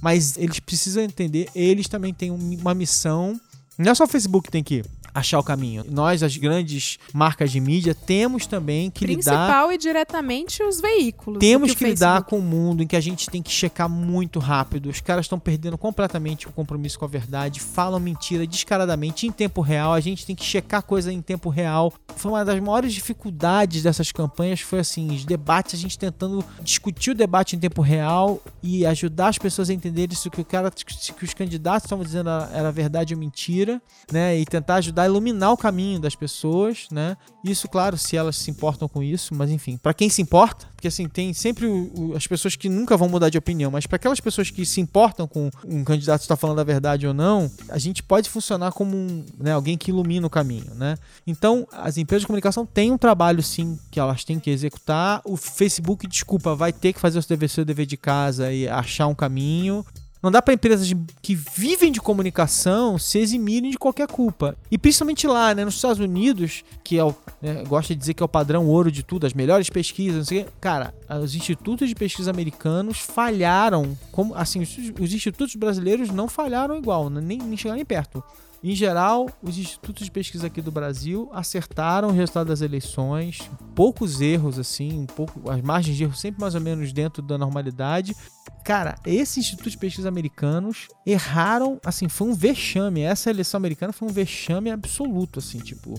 [0.00, 3.38] Mas eles precisam entender, eles também têm um- uma missão.
[3.78, 4.82] Não é só o Facebook que tem que
[5.14, 5.84] achar o caminho.
[5.88, 11.40] Nós, as grandes marcas de mídia, temos também que lidar Principal e diretamente os veículos.
[11.40, 14.38] temos que o lidar com um mundo em que a gente tem que checar muito
[14.38, 14.88] rápido.
[14.88, 19.60] Os caras estão perdendo completamente o compromisso com a verdade, falam mentira descaradamente em tempo
[19.60, 19.92] real.
[19.92, 21.92] A gente tem que checar coisa em tempo real.
[22.16, 24.60] Foi uma das maiores dificuldades dessas campanhas.
[24.60, 29.28] Foi assim, os debates, a gente tentando discutir o debate em tempo real e ajudar
[29.28, 32.30] as pessoas a entenderem se o que o cara, o que os candidatos estavam dizendo
[32.52, 33.67] era verdade ou mentira,
[34.12, 34.38] né?
[34.38, 37.16] E tentar ajudar a iluminar o caminho das pessoas, né?
[37.44, 40.88] Isso, claro, se elas se importam com isso, mas enfim, para quem se importa, porque
[40.88, 43.96] assim, tem sempre o- o- as pessoas que nunca vão mudar de opinião, mas para
[43.96, 47.78] aquelas pessoas que se importam com um candidato está falando a verdade ou não, a
[47.78, 50.96] gente pode funcionar como um, né, alguém que ilumina o caminho, né?
[51.26, 55.20] Então, as empresas de comunicação têm um trabalho sim que elas têm que executar.
[55.24, 58.68] O Facebook, desculpa, vai ter que fazer o seu dever, seu dever de casa e
[58.68, 59.84] achar um caminho.
[60.22, 64.56] Não dá para empresas de- que vivem de comunicação se eximirem de qualquer culpa.
[64.70, 68.22] E principalmente lá, né, nos Estados Unidos, que é o, né, gosta de dizer que
[68.22, 70.50] é o padrão ouro de tudo, as melhores pesquisas, não sei o quê.
[70.60, 70.92] Cara,
[71.22, 77.08] os institutos de pesquisa americanos falharam, como assim, os, os institutos brasileiros não falharam igual,
[77.08, 78.22] né, nem, nem chegaram nem perto.
[78.62, 84.20] Em geral, os institutos de pesquisa aqui do Brasil acertaram o resultado das eleições, poucos
[84.20, 88.16] erros assim, um pouco, as margens de erro sempre mais ou menos dentro da normalidade.
[88.64, 93.02] Cara, esses institutos de pesquisa americanos erraram, assim, foi um vexame.
[93.02, 95.94] Essa eleição americana foi um vexame absoluto, assim, tipo,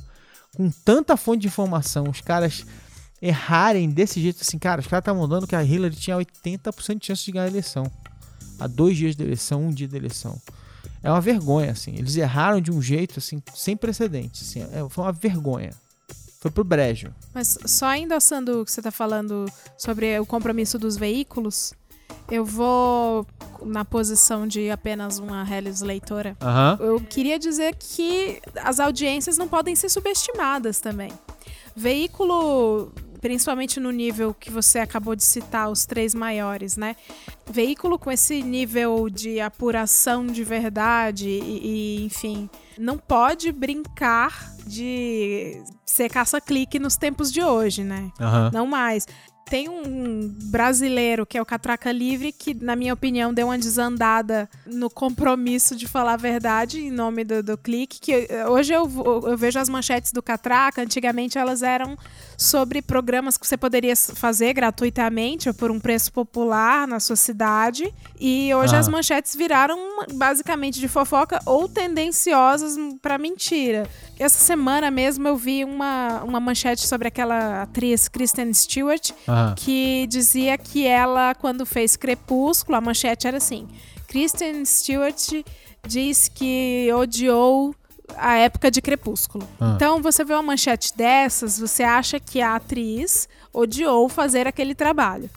[0.55, 2.65] com tanta fonte de informação, os caras
[3.21, 7.05] errarem desse jeito, assim, cara, os caras estavam dando que a Hillary tinha 80% de
[7.05, 7.89] chance de ganhar a eleição.
[8.59, 10.39] Há dois dias da eleição, um dia da eleição.
[11.03, 11.95] É uma vergonha, assim.
[11.95, 14.49] Eles erraram de um jeito, assim, sem precedentes.
[14.49, 15.71] Assim, é- foi uma vergonha.
[16.39, 17.13] Foi pro brejo.
[17.33, 19.45] Mas só endossando o que você está falando
[19.77, 21.73] sobre o compromisso dos veículos,
[22.31, 23.25] eu vou
[23.61, 26.37] na posição de apenas uma Hellis leitora.
[26.41, 26.77] Aham.
[26.79, 31.11] Eu queria dizer que as audiências não podem ser subestimadas também.
[31.75, 32.91] Veículo,
[33.21, 36.95] principalmente no nível que você acabou de citar, os três maiores, né?
[37.49, 45.61] Veículo com esse nível de apuração de verdade e, e, enfim, não pode brincar de
[45.85, 48.11] ser caça-clique nos tempos de hoje, né?
[48.19, 48.51] Aham.
[48.53, 49.07] Não mais.
[49.49, 54.49] Tem um brasileiro que é o Catraca Livre, que, na minha opinião, deu uma desandada
[54.65, 57.99] no compromisso de falar a verdade em nome do, do clique.
[57.99, 58.89] Que hoje eu,
[59.25, 61.97] eu vejo as manchetes do Catraca, antigamente elas eram
[62.37, 67.93] sobre programas que você poderia fazer gratuitamente ou por um preço popular na sua cidade.
[68.19, 68.79] E hoje Ah.
[68.79, 69.77] as manchetes viraram
[70.13, 73.87] basicamente de fofoca ou tendenciosas para mentira.
[74.17, 79.11] Essa semana mesmo eu vi uma, uma manchete sobre aquela atriz Kristen Stewart
[79.47, 79.55] Aham.
[79.55, 83.67] que dizia que ela, quando fez Crepúsculo, a manchete era assim:
[84.07, 85.43] Kristen Stewart
[85.87, 87.75] diz que odiou
[88.17, 89.47] a época de Crepúsculo.
[89.59, 89.73] Ah.
[89.75, 95.29] Então, você vê uma manchete dessas, você acha que a atriz odiou fazer aquele trabalho.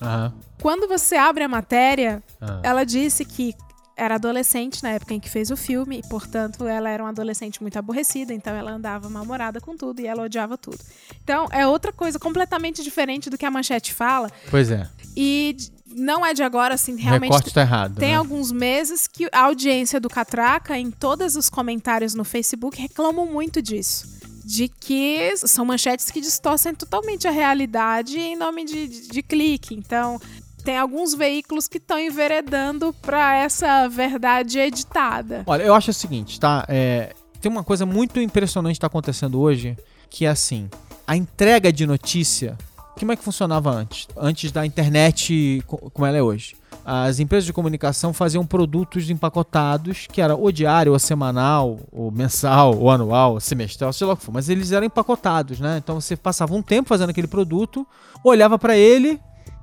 [0.61, 2.61] Quando você abre a matéria, Ah.
[2.63, 3.55] ela disse que
[3.97, 7.61] era adolescente na época em que fez o filme e, portanto, ela era uma adolescente
[7.61, 10.79] muito aborrecida, então ela andava mal-humorada com tudo e ela odiava tudo.
[11.23, 14.89] Então, é outra coisa completamente diferente do que a manchete fala Pois é.
[15.17, 15.57] e
[15.95, 17.97] não é de agora, assim, o realmente recorte tá errado.
[17.99, 18.17] tem né?
[18.17, 23.61] alguns meses que a audiência do Catraca, em todos os comentários no Facebook, reclamam muito
[23.61, 24.21] disso.
[24.45, 29.73] De que são manchetes que distorcem totalmente a realidade em nome de, de- de clique.
[29.75, 30.21] Então,
[30.63, 35.43] tem alguns veículos que estão enveredando para essa verdade editada.
[35.47, 36.65] Olha, eu acho o seguinte, tá?
[36.69, 39.77] É, tem uma coisa muito impressionante que tá acontecendo hoje,
[40.09, 40.69] que é assim,
[41.07, 42.57] a entrega de notícia,
[42.99, 44.07] como é que funcionava antes?
[44.17, 46.55] Antes da internet co- como ela é hoje.
[46.85, 52.77] As empresas de comunicação faziam produtos empacotados, que era ou diário, ou semanal, ou mensal,
[52.77, 55.79] ou anual, ou semestral, sei lá o que for, mas eles eram empacotados, né?
[55.79, 57.87] Então você passava um tempo fazendo aquele produto,
[58.25, 59.21] olhava pra ele,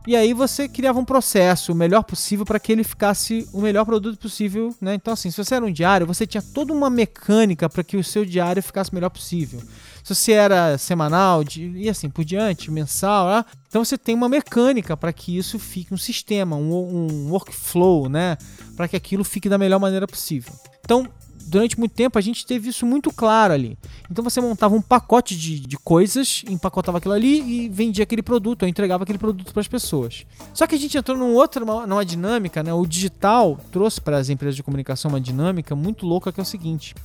[0.08, 3.86] e aí você criava um processo o melhor possível para que ele ficasse o melhor
[3.86, 4.96] produto possível, né?
[4.96, 8.04] Então assim, se você era um diário, você tinha toda uma mecânica para que o
[8.04, 9.62] seu diário ficasse o melhor possível.
[10.04, 14.98] Se você era semanal e assim por diante, mensal, ah, então você tem uma mecânica
[14.98, 18.38] para que isso fique um sistema, um, um workflow, né?
[18.76, 20.54] Para que aquilo fique da melhor maneira possível.
[20.84, 21.08] Então,
[21.50, 23.78] durante muito tempo a gente teve isso muito claro ali.
[24.10, 28.64] Então você montava um pacote de, de coisas, empacotava aquilo ali e vendia aquele produto,
[28.64, 30.26] ou entregava aquele produto para as pessoas.
[30.54, 32.74] Só que a gente entrou num outro, numa, numa dinâmica, né?
[32.74, 36.46] O digital trouxe para as empresas de comunicação uma dinâmica muito louca que é o
[36.46, 36.96] seguinte: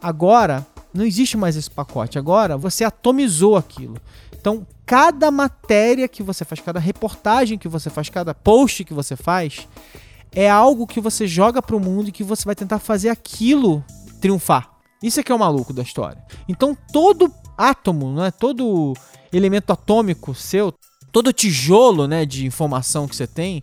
[0.00, 3.96] agora não existe mais esse pacote, agora você atomizou aquilo.
[4.40, 9.16] Então, cada matéria que você faz, cada reportagem que você faz, cada post que você
[9.16, 9.66] faz,
[10.32, 13.84] é algo que você joga pro mundo e que você vai tentar fazer aquilo
[14.20, 14.70] triunfar.
[15.02, 16.22] Isso é que é o maluco da história.
[16.48, 18.94] Então todo átomo, né, todo
[19.32, 20.72] elemento atômico seu,
[21.12, 23.62] todo tijolo, né, de informação que você tem,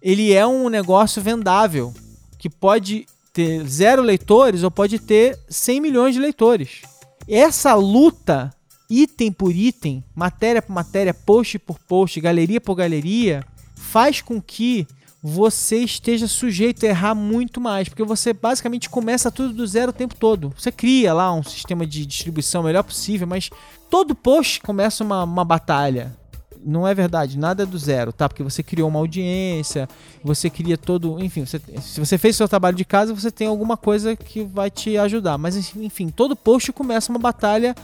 [0.00, 1.92] ele é um negócio vendável
[2.38, 6.82] que pode ter zero leitores ou pode ter 100 milhões de leitores.
[7.28, 8.50] Essa luta,
[8.88, 13.44] item por item, matéria por matéria, post por post, galeria por galeria,
[13.74, 14.86] faz com que
[15.28, 19.92] você esteja sujeito a errar muito mais, porque você basicamente começa tudo do zero o
[19.92, 20.54] tempo todo.
[20.56, 23.50] Você cria lá um sistema de distribuição melhor possível, mas
[23.90, 26.16] todo post começa uma, uma batalha.
[26.64, 28.28] Não é verdade, nada é do zero, tá?
[28.28, 29.88] Porque você criou uma audiência,
[30.22, 31.20] você cria todo.
[31.20, 34.70] Enfim, você- se você fez seu trabalho de casa, você tem alguma coisa que vai
[34.70, 35.36] te ajudar.
[35.38, 37.74] Mas, enfim, todo post começa uma batalha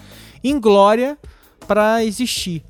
[0.45, 1.18] em glória
[1.66, 2.62] para existir.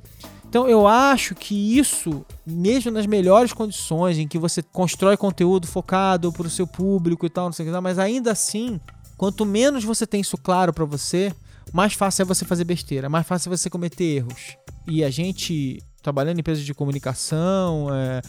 [0.53, 6.31] Então eu acho que isso, mesmo nas melhores condições em que você constrói conteúdo focado
[6.31, 8.79] para o seu público e tal, não sei o que, mas ainda assim,
[9.17, 11.33] quanto menos você tem isso claro para você,
[11.73, 14.55] mais fácil é você fazer besteira, mais fácil é você cometer erros.
[14.87, 18.21] E a gente, trabalhando em empresas de comunicação, é,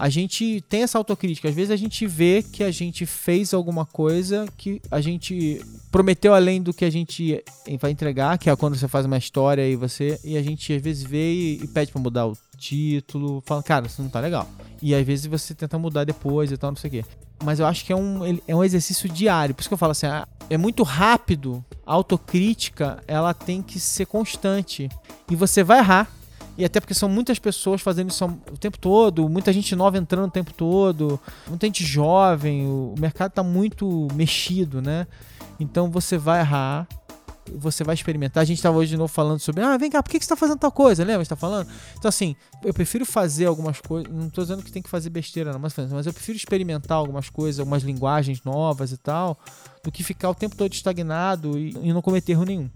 [0.00, 1.46] a gente tem essa autocrítica.
[1.46, 5.60] Às vezes a gente vê que a gente fez alguma coisa que a gente
[5.92, 7.44] prometeu além do que a gente
[7.78, 10.80] vai entregar, que é quando você faz uma história e você e a gente às
[10.80, 14.48] vezes vê e, e pede pra mudar o título, fala, cara, isso não tá legal.
[14.80, 17.04] E às vezes você tenta mudar depois e tal, não sei o quê.
[17.44, 19.54] Mas eu acho que é um, é um exercício diário.
[19.54, 21.62] Por isso que eu falo assim, ah, é muito rápido.
[21.86, 24.88] A autocrítica, ela tem que ser constante.
[25.30, 26.10] E você vai errar.
[26.60, 30.28] E até porque são muitas pessoas fazendo isso o tempo todo, muita gente nova entrando
[30.28, 35.06] o tempo todo, muita gente jovem, o mercado tá muito mexido, né?
[35.58, 36.86] Então você vai errar,
[37.50, 38.42] você vai experimentar.
[38.42, 40.28] A gente tava hoje de novo falando sobre, ah, vem cá, por que que você
[40.28, 41.02] tá fazendo tal coisa?
[41.02, 41.24] Lembra?
[41.24, 41.66] Você tá falando?
[41.96, 44.12] Então, assim, eu prefiro fazer algumas coisas.
[44.12, 47.30] Não tô dizendo que tem que fazer besteira, não, mas, mas eu prefiro experimentar algumas
[47.30, 49.38] coisas, algumas linguagens novas e tal,
[49.82, 52.68] do que ficar o tempo todo estagnado e, e não cometer erro nenhum.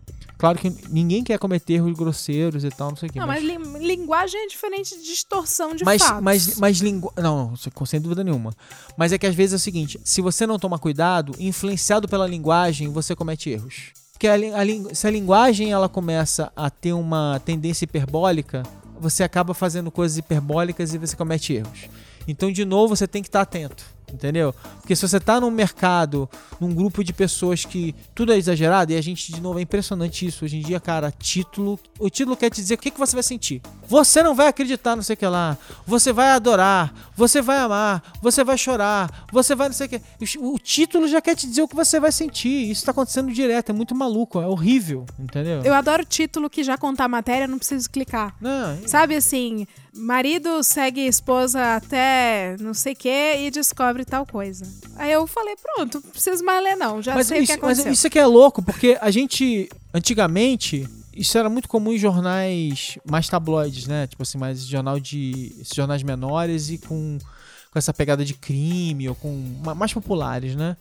[0.44, 3.18] Claro que ninguém quer cometer erros grosseiros e tal, não sei o quê.
[3.18, 6.22] Não, mas lin- linguagem é diferente de distorção de mas, fatos.
[6.22, 7.10] mas, mas lingu...
[7.16, 8.52] Não, não, sem- sem dúvida nenhuma.
[8.94, 12.26] Mas é que às vezes é o seguinte: se você não toma cuidado, influenciado pela
[12.26, 13.92] linguagem, você comete erros.
[14.12, 18.62] Porque a, a se a linguagem ela começa a ter uma tendência hiperbólica,
[19.00, 21.88] você acaba fazendo coisas hiperbólicas e você comete erros.
[22.28, 23.93] Então, de novo, você tem que estar atento.
[24.14, 24.54] Entendeu?
[24.80, 26.28] Porque se você tá num mercado,
[26.60, 30.24] num grupo de pessoas que tudo é exagerado, e a gente, de novo, é impressionante
[30.26, 30.44] isso.
[30.44, 31.78] Hoje em dia, cara, título.
[31.98, 33.60] O título quer te dizer o que, que você vai sentir.
[33.88, 35.58] Você não vai acreditar, não sei o que lá.
[35.86, 36.94] Você vai adorar.
[37.16, 38.02] Você vai amar.
[38.22, 39.26] Você vai chorar.
[39.32, 40.00] Você vai não sei o que.
[40.38, 42.70] O título já quer te dizer o que você vai sentir.
[42.70, 43.70] Isso tá acontecendo direto.
[43.70, 44.40] É muito maluco.
[44.40, 45.04] É horrível.
[45.18, 45.62] Entendeu?
[45.62, 48.34] Eu adoro título que já contar a matéria, não preciso clicar.
[48.40, 54.66] Não, Sabe assim, marido segue esposa até não sei o que e descobre tal coisa.
[54.96, 57.62] Aí eu falei, pronto, não preciso mais ler não, já mas sei isso, o que
[57.62, 57.92] mas aconteceu.
[57.92, 63.28] isso aqui é louco, porque a gente, antigamente, isso era muito comum em jornais mais
[63.28, 64.06] tabloides, né?
[64.06, 65.54] Tipo assim, mais jornal de.
[65.60, 67.18] Esses jornais menores e com,
[67.70, 69.30] com essa pegada de crime, ou com.
[69.64, 70.76] ma- mais populares, né?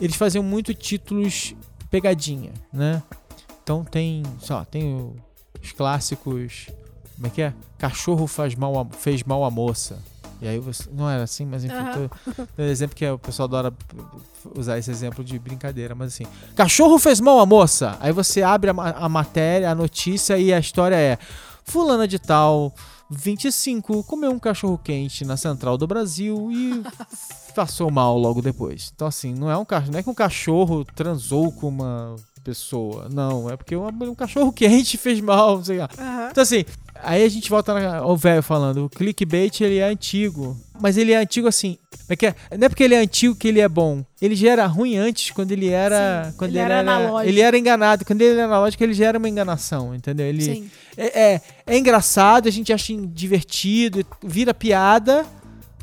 [0.00, 1.54] Eles faziam muito títulos
[1.90, 3.02] pegadinha, né?
[3.62, 4.22] Então tem.
[4.40, 5.12] Só, tem
[5.62, 6.66] os clássicos.
[7.16, 7.54] Como é que é?
[7.78, 9.98] Cachorro faz mal a- fez mal à moça.
[10.44, 10.84] E aí você.
[10.92, 11.74] Não era assim, mas enfim.
[11.74, 12.10] Aham.
[12.36, 13.72] tô- um exemplo que é, o pessoal adora
[14.54, 16.24] usar esse exemplo de brincadeira, mas assim.
[16.54, 17.96] Cachorro fez mal à moça.
[18.00, 21.18] Aí você abre a, a matéria, a notícia e a história é:
[21.64, 22.74] Fulana de Tal,
[23.10, 26.82] 25, comeu um cachorro quente na central do Brasil e
[27.56, 28.92] passou mal logo depois.
[28.94, 29.92] Então, assim, não é um cachorro.
[29.92, 33.08] Não é que um cachorro transou com uma pessoa.
[33.10, 35.88] Não, é porque uma- um cachorro quente fez mal, não sei lá.
[35.98, 36.28] Aham.
[36.30, 36.64] Então assim,
[37.04, 41.12] aí a gente volta na- ao velho falando, o clickbait ele é antigo, mas ele
[41.12, 41.78] é antigo assim,
[42.08, 42.56] é é?
[42.56, 44.04] não é porque ele é antigo que ele é bom.
[44.20, 47.28] Ele já era ruim antes quando ele era, Sim, quando ele ele, era analógico.
[47.30, 50.26] ele era enganado, quando ele era analógico ele já era uma enganação, entendeu?
[50.26, 50.70] Ele Sim.
[50.96, 52.92] é, é, é engraçado, a gente acha
[53.38, 55.24] divertido, vira piada,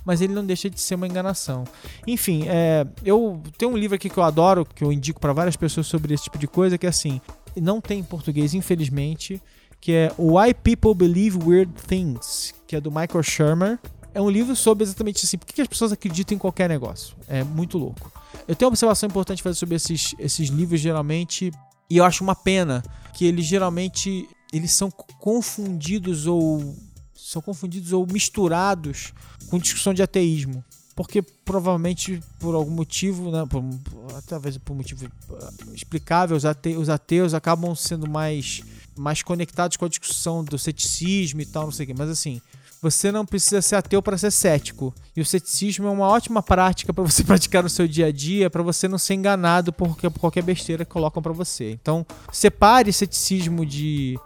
[0.05, 1.63] mas ele não deixa de ser uma enganação.
[2.07, 5.55] Enfim, é, eu tenho um livro aqui que eu adoro, que eu indico para várias
[5.55, 7.21] pessoas sobre esse tipo de coisa, que é assim,
[7.55, 9.41] não tem em português, infelizmente,
[9.81, 13.79] que é Why People Believe Weird Things, que é do Michael Shermer.
[14.13, 17.17] É um livro sobre exatamente assim, por que as pessoas acreditam em qualquer negócio.
[17.27, 18.11] É muito louco.
[18.47, 21.51] Eu tenho uma observação importante fazer sobre esses, esses livros, geralmente,
[21.89, 26.75] e eu acho uma pena que eles geralmente eles são confundidos ou
[27.15, 29.13] são confundidos ou misturados
[29.49, 30.63] com discussão de ateísmo.
[30.95, 33.63] Porque provavelmente por algum motivo, né, por,
[34.27, 38.61] talvez por motivo ah, explicável, os, ate, os ateus acabam sendo mais,
[38.97, 41.95] mais conectados com a discussão do ceticismo e tal, não sei o quê.
[41.97, 42.41] Mas assim,
[42.81, 44.93] você não precisa ser ateu para ser cético.
[45.15, 48.49] E o ceticismo é uma ótima prática para você praticar no seu dia a dia,
[48.49, 51.71] para você não ser enganado por, qualquer besteira que colocam para você.
[51.71, 54.19] Então, separe ceticismo de,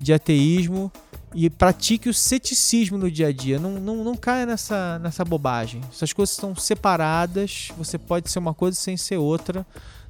[0.00, 0.90] de ateísmo
[1.32, 3.60] e pratique o ceticismo no dia a dia.
[3.60, 5.80] Não, não, não caia nessa, nessa bobagem.
[5.92, 7.68] Essas coisas estão separadas.
[7.78, 9.64] Você pode ser uma coisa sem ser outra.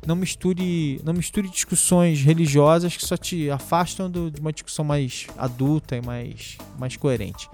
[0.07, 5.27] Não misture, não misture discussões religiosas que só te afastam do- de uma discussão mais
[5.37, 7.49] adulta e mais, mais coerente.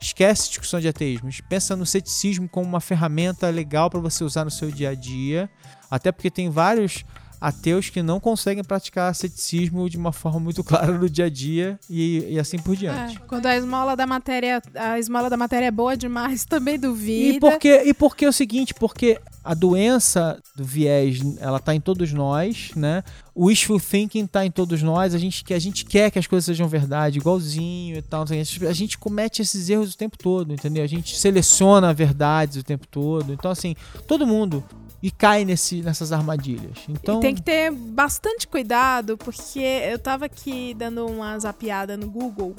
[0.00, 1.28] Esquece discussão de ateísmo.
[1.48, 5.48] Pensa no ceticismo como uma ferramenta legal para você usar no seu dia a dia.
[5.90, 7.04] Até porque tem vários
[7.42, 11.78] ateus que não conseguem praticar ceticismo de uma forma muito clara no dia a dia
[11.90, 13.16] e, e assim por diante.
[13.16, 17.36] É, quando a esmola da matéria, a esmola da matéria é boa demais, também duvida.
[17.36, 21.80] E porque, e porque é o seguinte, porque a doença do viés, ela tá em
[21.80, 23.02] todos nós, né?
[23.34, 26.44] O wishful thinking tá em todos nós, a gente, a gente quer que as coisas
[26.44, 28.24] sejam verdade, igualzinho e tal.
[28.68, 30.84] A gente comete esses erros o tempo todo, entendeu?
[30.84, 33.32] A gente seleciona verdades o tempo todo.
[33.32, 33.74] Então, assim,
[34.06, 34.62] todo mundo
[35.02, 36.78] e cai nesse, nessas armadilhas.
[36.88, 42.08] Então, E tem que ter bastante cuidado, porque eu tava aqui dando uma zapiada no
[42.08, 42.54] Google.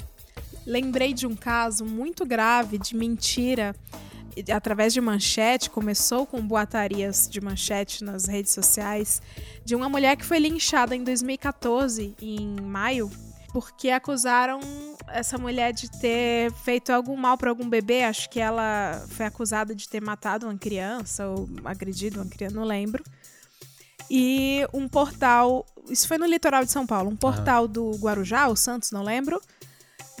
[0.66, 3.74] Lembrei de um caso muito grave de mentira
[4.52, 5.70] através de manchete.
[5.70, 9.22] Começou com boatarias de manchete nas redes sociais
[9.64, 13.10] de uma mulher que foi linchada em 2014, em maio,
[13.52, 14.60] porque acusaram
[15.08, 18.04] essa mulher de ter feito algum mal para algum bebê.
[18.04, 22.64] Acho que ela foi acusada de ter matado uma criança ou agredido uma criança, não
[22.64, 23.02] lembro.
[24.10, 28.56] E um portal, isso foi no litoral de São Paulo, um portal do Guarujá, o
[28.56, 29.40] Santos, não lembro,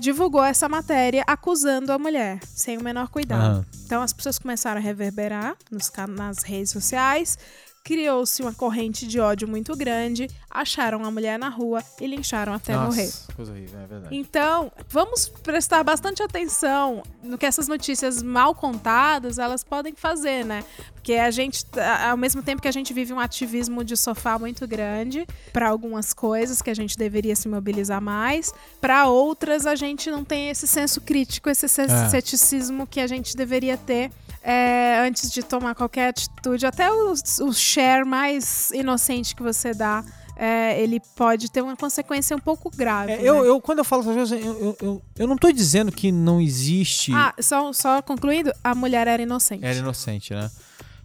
[0.00, 3.66] divulgou essa matéria acusando a mulher, sem o menor cuidado.
[3.84, 7.38] Então as pessoas começaram a reverberar nos, nas redes sociais,
[7.84, 12.72] criou-se uma corrente de ódio muito grande, acharam a mulher na rua e lincharam até
[12.74, 13.12] nossa, morrer.
[13.36, 14.16] coisa horrível, é verdade.
[14.16, 20.64] Então, vamos prestar bastante atenção no que essas notícias mal contadas elas podem fazer, né?
[20.94, 21.66] Porque a gente,
[22.08, 26.14] ao mesmo tempo que a gente vive um ativismo de sofá muito grande para algumas
[26.14, 30.66] coisas que a gente deveria se mobilizar mais, para outras a gente não tem esse
[30.66, 32.08] senso crítico, esse É.
[32.08, 34.10] ceticismo que a gente deveria ter
[34.44, 36.66] é, antes de tomar qualquer atitude.
[36.66, 40.04] Até o, o share mais inocente que você dá
[40.36, 43.12] é, ele pode ter uma consequência um pouco grave.
[43.12, 43.48] É, eu, né?
[43.48, 46.40] eu, quando eu falo essas coisas, eu, eu, eu, eu não tô dizendo que não
[46.40, 47.12] existe.
[47.14, 49.64] Ah, só, só concluindo, a mulher era inocente.
[49.64, 50.50] Era inocente, né?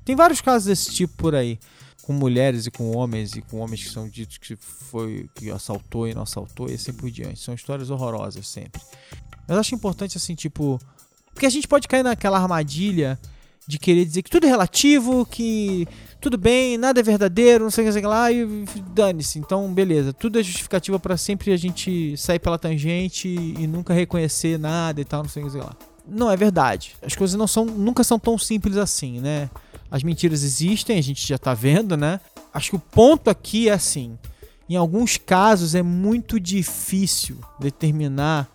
[0.03, 1.59] Tem vários casos desse tipo por aí.
[2.01, 6.07] Com mulheres e com homens, e com homens que são ditos que foi que assaltou
[6.07, 7.39] e não assaltou, e assim por diante.
[7.39, 8.81] São histórias horrorosas sempre.
[9.47, 10.79] Mas eu acho importante, assim, tipo.
[11.39, 13.17] Porque a gente pode cair naquela armadilha
[13.65, 15.87] de querer dizer que tudo é relativo, que
[16.19, 19.39] tudo bem, nada é verdadeiro, não sei o que, lá, e dane-se.
[19.39, 20.11] Então, beleza.
[20.11, 25.05] Tudo é justificativa para sempre a gente sair pela tangente e nunca reconhecer nada e
[25.05, 25.73] tal, não sei o que, lá.
[26.05, 26.97] Não é verdade.
[27.01, 29.49] As coisas não são, nunca são tão simples assim, né?
[29.89, 32.19] As mentiras existem, a gente já tá vendo, né?
[32.53, 34.19] Acho que o ponto aqui é assim:
[34.67, 38.51] em alguns casos é muito difícil determinar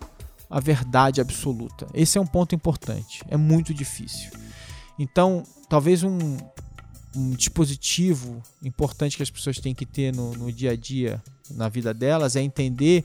[0.49, 1.87] a verdade absoluta.
[1.93, 3.21] Esse é um ponto importante.
[3.29, 4.31] É muito difícil.
[4.97, 6.37] Então, talvez um,
[7.15, 11.21] um dispositivo importante que as pessoas têm que ter no, no dia a dia,
[11.51, 13.03] na vida delas, é entender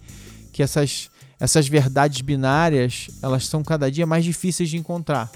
[0.53, 1.11] que essas
[1.41, 5.33] essas verdades binárias elas são cada dia mais difíceis de encontrar.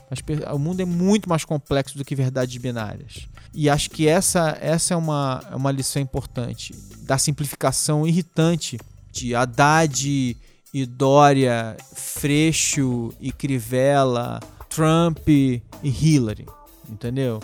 [0.52, 3.26] o mundo é muito mais complexo do que verdades binárias.
[3.54, 8.78] E acho que essa, essa é uma, é uma lição importante da simplificação irritante
[9.10, 10.36] de Haddad
[10.74, 16.46] e Dória, Freixo e Crivella, Trump e Hillary.
[16.90, 17.40] Entendeu?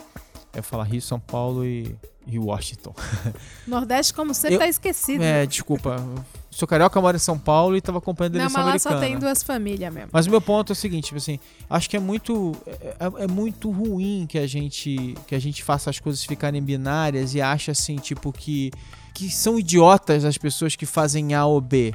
[0.53, 1.95] Eu falar Rio, São Paulo e,
[2.27, 2.93] e Washington.
[3.69, 5.23] Nordeste, como sempre, Eu- tá esquecido.
[5.23, 6.05] É, desculpa.
[6.51, 8.97] Sou carioca, moro em São Paulo e tava acompanhando a Não, eleição mas lá americana.
[8.97, 10.09] só tem duas famílias mesmo.
[10.13, 11.39] Mas o meu ponto é o seguinte, tipo assim,
[11.71, 15.63] acho que é muito é, é- é muito ruim que a gente que a gente
[15.63, 18.73] faça as coisas ficarem binárias e acha assim, tipo que
[19.15, 21.95] que são idiotas as pessoas que fazem A ou B.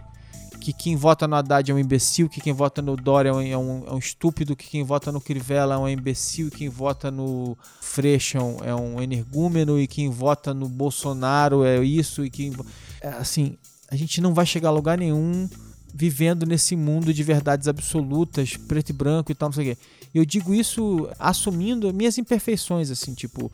[0.66, 3.40] Que quem vota no Haddad é um imbecil, que quem vota no Dória é um,
[3.42, 7.12] é um- é um estúpido, que quem vota no Crivella é um imbecil, quem vota
[7.12, 12.52] no Freixo é um- energúmeno e quem vota no Bolsonaro é isso e quem
[13.00, 13.56] é, assim,
[13.92, 15.48] a gente não vai chegar a lugar nenhum
[15.94, 19.82] vivendo nesse mundo de verdades absolutas, preto e branco e tal, não sei o quê.
[20.16, 23.52] Eu digo isso assumindo minhas imperfeições, assim, tipo,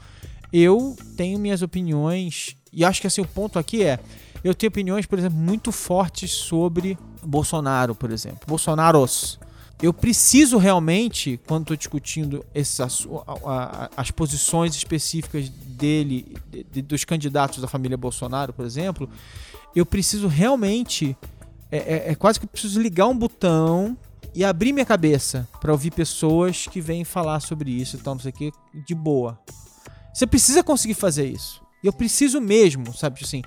[0.53, 3.99] eu tenho minhas opiniões e acho que assim o ponto aqui é
[4.43, 8.39] eu tenho opiniões, por exemplo, muito fortes sobre Bolsonaro, por exemplo.
[8.47, 9.39] Bolsonaros.
[9.81, 12.79] Eu preciso realmente, quando estou discutindo esses,
[13.97, 16.37] as posições específicas dele,
[16.71, 19.09] de- dos candidatos da família Bolsonaro, por exemplo,
[19.75, 21.17] eu preciso realmente.
[21.71, 23.97] É, é- é quase que eu preciso ligar um botão
[24.35, 28.21] e abrir minha cabeça para ouvir pessoas que vêm falar sobre isso e tal, não
[28.21, 28.51] sei o que,
[28.85, 29.39] de boa.
[30.13, 31.61] Você precisa conseguir fazer isso.
[31.83, 33.41] Eu preciso mesmo, sabe, assim.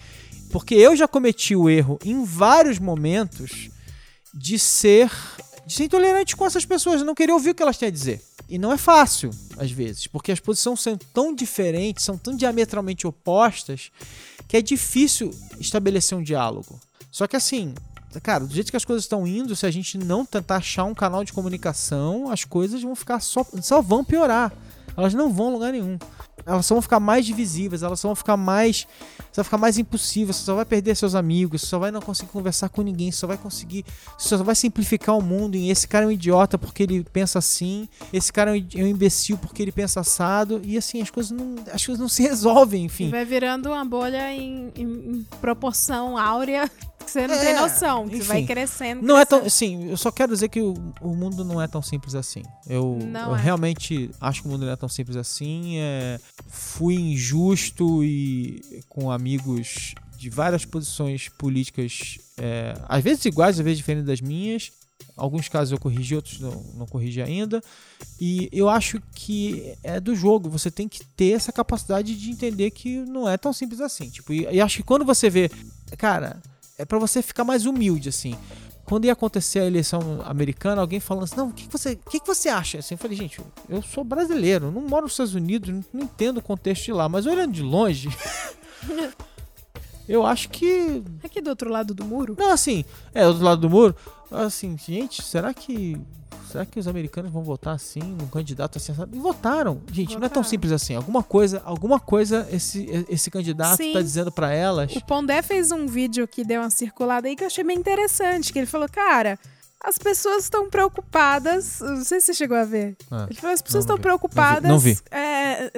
[0.54, 3.70] Porque eu já cometi o erro em vários momentos
[4.32, 5.10] de ser,
[5.66, 7.90] de ser intolerante com essas pessoas, eu não querer ouvir o que elas têm a
[7.90, 8.22] dizer.
[8.48, 13.04] E não é fácil, às vezes, porque as posições são tão diferentes, são tão diametralmente
[13.04, 13.90] opostas,
[14.46, 16.78] que é difícil estabelecer um diálogo.
[17.10, 17.74] Só que assim,
[18.22, 20.94] cara, do jeito que as coisas estão indo, se a gente não tentar achar um
[20.94, 24.52] canal de comunicação, as coisas vão ficar só, só vão piorar.
[24.96, 25.98] Elas não vão a lugar nenhum.
[26.46, 28.86] Elas vão ficar mais divisivas, elas vão ficar mais.
[29.18, 32.00] Você vai ficar mais impossível, você só vai perder seus amigos, você só vai não
[32.00, 33.84] conseguir conversar com ninguém, você só vai conseguir.
[34.18, 37.38] Você só vai simplificar o mundo em esse cara é um idiota porque ele pensa
[37.38, 41.30] assim, esse cara é um é imbecil porque ele pensa assado, e assim, as coisas
[41.32, 43.10] não, as coisas não se resolvem, enfim.
[43.10, 44.82] vai virando uma bolha em, em-
[45.16, 46.70] em proporção áurea
[47.04, 48.08] que você não É, tem noção.
[48.08, 48.26] Que enfim.
[48.26, 49.02] vai crescendo.
[49.02, 49.40] Não é tão.
[49.40, 49.80] crescendo.
[49.82, 50.72] Assim, eu só quero dizer que o,
[51.02, 52.42] o mundo não é tão simples assim.
[52.66, 53.40] Eu, eu é.
[53.40, 55.76] realmente acho que o mundo não é tão simples assim.
[55.78, 63.64] É, fui injusto e com amigos de várias posições políticas, é, às vezes iguais, às
[63.64, 64.72] vezes diferentes das minhas.
[65.16, 67.62] Alguns casos eu corrigi, outros não, não corrigi ainda.
[68.20, 70.48] E eu acho que é do jogo.
[70.48, 74.08] Você tem que ter essa capacidade de entender que não é tão simples assim.
[74.08, 75.50] Tipo, e, e acho que quando você vê.
[75.98, 76.42] Cara,
[76.76, 78.34] é pra você ficar mais humilde, assim.
[78.84, 82.10] Quando ia acontecer a eleição americana, alguém falando assim, não, o que, que você, o
[82.10, 82.78] que, que você acha?
[82.78, 86.38] Assim, eu falei, gente, eu sou brasileiro, não moro nos Estados Unidos, não, não entendo
[86.38, 88.08] o contexto de lá, mas olhando de longe,
[90.08, 92.36] eu acho que Aqui do outro lado do muro.
[92.38, 93.96] não, assim, é, do outro lado do muro,
[94.42, 96.00] assim, gente, será que.
[96.50, 98.92] Será que os americanos vão votar assim, num candidato assim?
[99.12, 99.80] E votaram.
[99.90, 100.44] Gente, não é tão Votaram.
[100.44, 100.94] simples assim.
[100.94, 103.92] Alguma coisa, alguma coisa esse, esse candidato Sim.
[103.92, 104.94] tá dizendo pra elas.
[104.94, 108.52] O Pondé fez um vídeo que deu uma circulada aí que eu achei bem interessante.
[108.52, 109.36] Que ele falou, cara,
[109.82, 111.80] as pessoas estão preocupadas.
[111.80, 112.96] Não sei se você chegou a ver.
[113.10, 114.02] Ah, Ele falou, as pessoas não estão vi.
[114.02, 114.70] preocupadas.
[114.70, 114.96] Não vi.
[115.10, 115.70] é, é,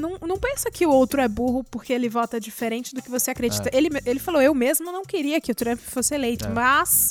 [0.00, 3.32] não, não pensa que o outro é burro porque ele vota diferente do que você
[3.32, 3.68] acredita.
[3.72, 6.48] Ele, ele falou, eu mesmo não queria que o Trump fosse eleito, É.
[6.50, 7.10] mas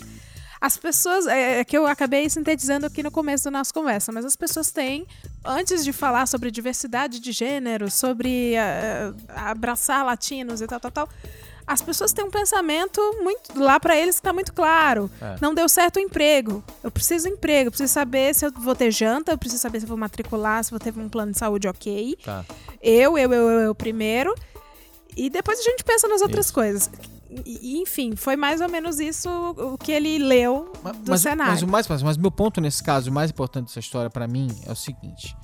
[0.64, 1.28] as pessoas.
[1.28, 4.72] É, é que eu acabei sintetizando aqui no começo da nossa conversa, mas as pessoas
[4.72, 5.06] têm,
[5.44, 9.14] antes de falar sobre diversidade de gênero, sobre ah,
[9.50, 11.10] abraçar latinos e tal, tal, tal.
[11.68, 15.12] As pessoas têm um pensamento muito lá pra eles que tá muito claro.
[15.22, 15.36] É.
[15.42, 16.64] Não deu certo o emprego.
[16.82, 19.80] Eu preciso de emprego, eu preciso saber se eu vou ter janta, eu preciso saber
[19.80, 22.18] se eu vou matricular, se eu vou ter um plano de saúde ok.
[22.24, 22.46] Tá.
[22.82, 24.34] Eu, eu, eu, eu, eu primeiro.
[25.16, 26.90] E depois a gente pensa nas outras coisas.
[27.46, 31.52] E, enfim, foi mais ou menos isso o que ele leu Mas, do mas- cenário.
[31.54, 34.28] mas o mais, mas, mas meu ponto nesse caso, o mais importante dessa história pra
[34.28, 35.36] mim é o seguinte: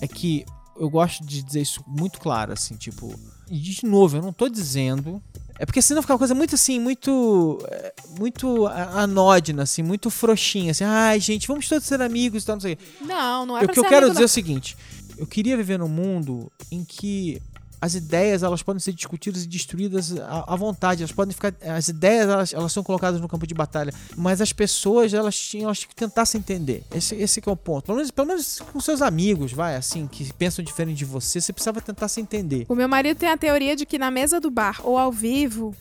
[0.00, 0.44] é que
[0.76, 3.14] eu gosto de dizer isso muito claro, assim, tipo,
[3.48, 5.22] e de novo, eu não tô dizendo.
[5.56, 7.58] É porque senão fica uma coisa muito assim, muito.
[7.70, 12.56] é, muito anódina, assim, muito frouxinha, assim, ai, gente, vamos todos ser amigos e tal,
[12.56, 12.84] não sei o quê.
[13.02, 14.76] Não, não é o que eu quero dizer é o seguinte:
[15.16, 17.40] eu queria viver num mundo em que
[17.84, 20.14] as ideias elas podem ser discutidas e destruídas
[20.46, 21.02] à, vontade.
[21.02, 24.54] Elas podem ficar, as ideias elas, elas são colocadas no campo de batalha, mas as
[24.54, 26.82] pessoas elas tinham, elas tinham que tentar se entender.
[26.94, 27.84] Esse, esse que é o ponto.
[27.84, 31.52] Pelo menos, pelo menos com seus amigos, vai assim, que pensam diferente de você, você
[31.52, 32.64] precisava tentar se entender.
[32.70, 35.74] O meu marido tem a teoria de que na mesa do bar ou ao vivo,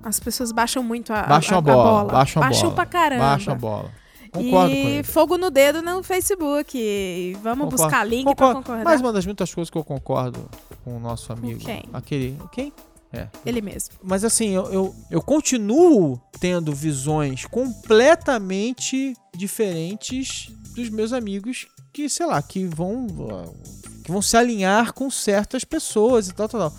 [0.00, 2.72] as pessoas baixam muito a, Baixam a, a, bola, baixam a bola.
[2.72, 3.24] pra caramba.
[3.24, 3.90] Baixam a bola.
[4.28, 5.02] Concordo e com ele.
[5.02, 7.36] fogo no dedo no Facebook.
[7.42, 7.82] Vamos Concordo.
[7.82, 8.52] buscar link Concordo.
[8.54, 8.84] pra concordar.
[8.84, 10.48] Mais uma das muitas coisas que eu concordo
[10.84, 11.60] com o nosso amigo.
[11.60, 11.84] quem?
[11.92, 12.36] Aquele.
[12.52, 12.72] Quem?
[13.46, 13.94] Ele mesmo.
[14.02, 22.26] Mas assim, eu, eu, eu continuo tendo visões completamente diferentes dos meus amigos que, sei
[22.26, 23.06] lá, que vão,
[24.04, 26.78] que vão se alinhar com certas pessoas e tal, tal, tal.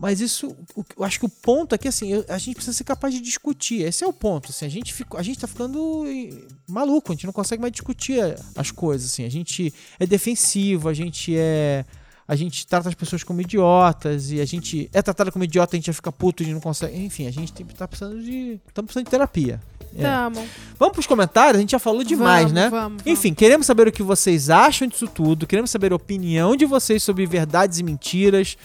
[0.00, 0.56] Mas isso,
[0.96, 3.82] eu acho que o ponto aqui, assim, eu- a gente precisa ser capaz de discutir.
[3.82, 6.32] Esse é o ponto, assim, a gente, fica, a gente tá ficando eh,
[6.66, 8.18] maluco, a gente não consegue mais discutir
[8.56, 9.26] as coisas, assim.
[9.26, 11.84] A gente é defensivo, a gente é...
[12.26, 15.78] A gente trata as pessoas como idiotas e a gente é tratado como idiota, a
[15.78, 16.96] gente já fica puto e não consegue.
[16.96, 18.60] Enfim, a gente tem, tá precisando de.
[18.68, 19.60] Estamos precisando de terapia.
[19.96, 20.02] É.
[20.02, 20.46] Tamo.
[20.78, 21.56] Vamos pros comentários?
[21.56, 22.70] A gente já falou demais, Vamos, né?
[22.70, 23.06] vamos, vamos.
[23.06, 27.02] Enfim, queremos saber o que vocês acham disso tudo, queremos saber a opinião de vocês
[27.02, 28.56] sobre verdades e mentiras.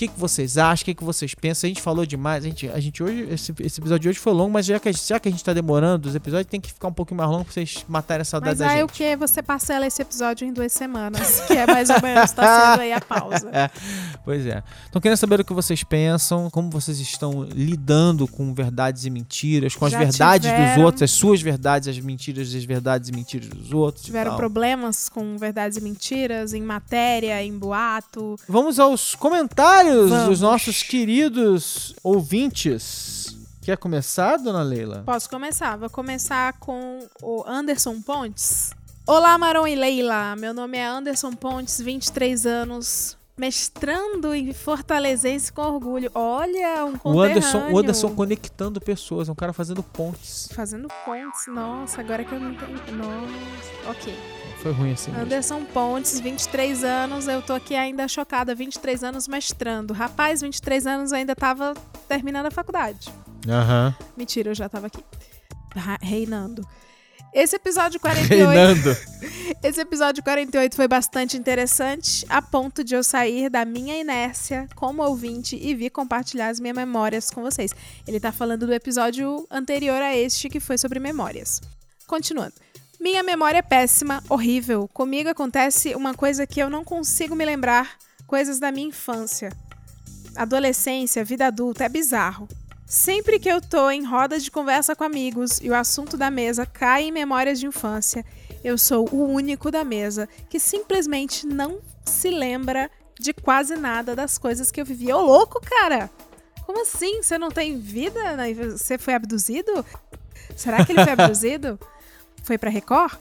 [0.00, 0.80] O que, que vocês acham?
[0.82, 1.68] O que, que vocês pensam?
[1.68, 2.42] A gente falou demais.
[2.42, 4.88] A gente, a gente hoje, esse, esse episódio de hoje foi longo, mas já que,
[4.88, 7.18] a gente- já que a gente tá demorando, os episódios tem que ficar um pouquinho
[7.18, 8.88] mais longo pra vocês matarem a saudade Mas da aí gente.
[8.90, 9.14] o que?
[9.16, 12.92] Você parcela esse episódio em duas semanas, que é mais ou menos, tá sendo aí
[12.94, 13.50] a pausa.
[14.24, 14.62] Pois é.
[14.88, 19.74] Então, querendo saber o que vocês pensam, como vocês estão lidando com verdades e mentiras,
[19.74, 23.12] com as Já verdades dos tiveram- outros, as suas verdades, as mentiras, as verdades e
[23.12, 24.04] mentiras dos outros.
[24.04, 28.36] Tiveram problemas com verdades e mentiras em matéria, em boato.
[28.48, 30.28] Vamos aos comentários Vamos.
[30.28, 33.36] dos nossos queridos ouvintes.
[33.62, 35.02] Quer começar, dona Leila?
[35.04, 35.76] Posso começar?
[35.76, 38.70] Vou começar com o Anderson Pontes.
[39.06, 40.34] Olá, Maron e Leila.
[40.36, 46.10] Meu nome é Anderson Pontes, 23 anos, mestrando em Fortalezense com orgulho.
[46.14, 47.74] Olha, um O Anderson, conterrâneo.
[47.74, 50.48] o Anderson conectando pessoas, é um cara fazendo pontes.
[50.54, 51.46] Fazendo pontes.
[51.48, 52.92] Nossa, agora que eu não entendi.
[52.92, 54.14] Nossa, ok.
[54.62, 55.10] Foi ruim assim.
[55.10, 55.24] mesmo.
[55.24, 57.26] Anderson Pontes, 23 anos.
[57.26, 58.54] Eu tô aqui ainda chocada.
[58.54, 59.94] 23 anos mestrando.
[59.94, 61.74] Rapaz, 23 anos ainda tava
[62.08, 63.08] terminando a faculdade.
[63.48, 63.94] Aham.
[64.16, 65.02] Mentira, eu já tava aqui.
[66.02, 66.66] Reinando.
[67.32, 68.48] Esse episódio 48.
[68.48, 68.96] Reinando.
[69.62, 75.02] Esse episódio 48 foi bastante interessante, a ponto de eu sair da minha inércia como
[75.02, 77.72] ouvinte e vir compartilhar as minhas memórias com vocês.
[78.06, 81.60] Ele tá falando do episódio anterior a este, que foi sobre memórias.
[82.06, 82.54] Continuando.
[83.00, 84.86] Minha memória é péssima, horrível.
[84.92, 87.96] Comigo acontece uma coisa que eu não consigo me lembrar,
[88.26, 89.50] coisas da minha infância.
[90.36, 92.46] Adolescência, vida adulta, é bizarro.
[92.84, 96.66] Sempre que eu tô em roda de conversa com amigos e o assunto da mesa
[96.66, 98.22] cai em memórias de infância,
[98.62, 104.36] eu sou o único da mesa que simplesmente não se lembra de quase nada das
[104.36, 105.10] coisas que eu vivi.
[105.10, 106.10] Ô, louco, cara!
[106.66, 107.22] Como assim?
[107.22, 108.20] Você não tem vida?
[108.76, 109.86] Você foi abduzido?
[110.54, 111.80] Será que ele foi abduzido?
[112.50, 113.12] Foi pra Record?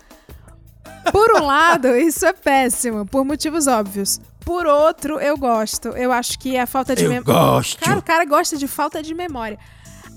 [1.11, 4.19] Por um lado, isso é péssimo, por motivos óbvios.
[4.39, 5.89] Por outro, eu gosto.
[5.89, 7.21] Eu acho que a falta de memória.
[7.31, 7.79] gosto.
[7.79, 9.59] Cara, o cara gosta de falta de memória.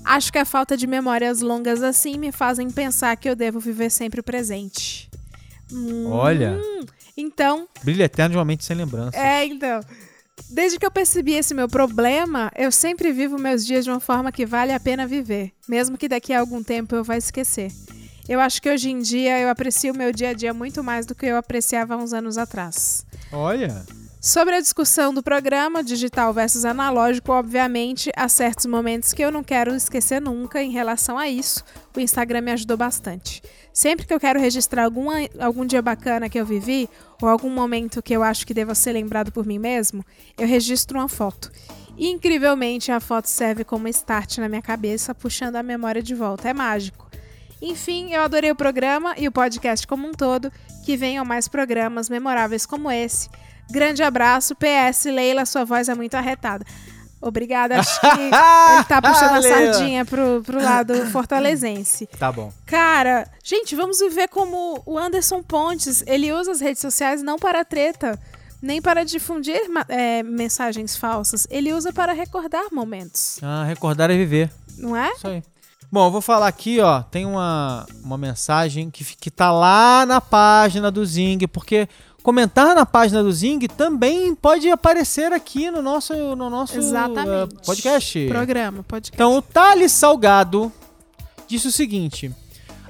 [0.03, 3.91] Acho que a falta de memórias longas assim me fazem pensar que eu devo viver
[3.91, 5.11] sempre o presente.
[5.71, 6.59] Hum, Olha,
[7.15, 9.15] Então, brilho eterno de uma mente sem lembrança.
[9.15, 9.79] é, então.
[10.49, 14.31] Desde que eu percebi esse meu problema, eu sempre vivo meus dias de uma forma
[14.31, 17.71] que vale a pena viver, mesmo que daqui a algum tempo eu vá esquecer.
[18.27, 21.05] Eu acho que hoje em dia eu aprecio o meu dia a dia muito mais
[21.05, 23.05] do que eu apreciava há uns anos atrás.
[23.31, 23.85] Olha.
[24.21, 29.43] Sobre a discussão do programa, digital versus analógico, obviamente, há certos momentos que eu não
[29.43, 31.61] quero esquecer nunca em relação a isso.
[31.93, 33.43] O Instagram me ajudou bastante.
[33.73, 36.89] Sempre que eu quero registrar alguma, algum dia bacana que eu vivi,
[37.21, 40.05] ou algum momento que eu acho que deva ser lembrado por mim mesmo,
[40.37, 41.51] eu registro uma foto.
[41.97, 46.47] E, incrivelmente, a foto serve como start na minha cabeça, puxando a memória de volta.
[46.47, 47.02] É mágico.
[47.65, 50.51] Enfim, eu adorei o programa e o podcast como um todo.
[50.85, 53.29] Que venham mais programas memoráveis como esse.
[53.71, 54.53] Grande abraço.
[54.55, 56.65] PS, Leila, sua voz é muito arretada.
[57.21, 62.05] Obrigada, acho que ele tá puxando a sardinha pro, pro lado fortalezense.
[62.19, 62.51] Tá bom.
[62.65, 66.03] Cara, gente, vamos viver como o Anderson Pontes.
[66.05, 68.19] Ele usa as redes sociais não para treta,
[68.61, 71.47] nem para difundir é, mensagens falsas.
[71.49, 74.51] Ele usa para recordar momentos, Ah, recordar é viver.
[74.77, 75.09] não é?
[75.13, 75.41] Isso aí.
[75.93, 77.03] Bom, eu vou falar aqui, ó.
[77.03, 81.87] Tem uma, uma mensagem que, que tá lá na página do Zing, porque
[82.23, 87.53] comentar na página do Zing também pode aparecer aqui no nosso, no nosso Exatamente.
[87.53, 88.27] eh, podcast.
[88.27, 89.13] Programa, podcast.
[89.13, 90.71] Então, o Thales Salgado
[91.47, 92.31] disse o seguinte: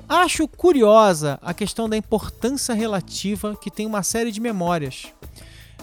[0.07, 5.07] Acho curiosa a questão da importância relativa que tem uma série de memórias.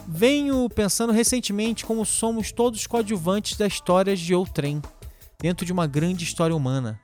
[0.09, 4.81] Venho pensando recentemente como somos todos coadjuvantes da história de outrem,
[5.39, 6.99] dentro de uma grande história humana.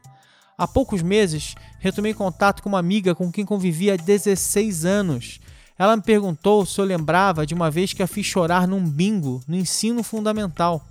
[0.59, 5.39] Há poucos meses, retomei contato com uma amiga com quem convivia há 16 anos.
[5.79, 9.43] Ela me perguntou se eu lembrava de uma vez que a fiz chorar num bingo
[9.47, 10.87] no ensino fundamental.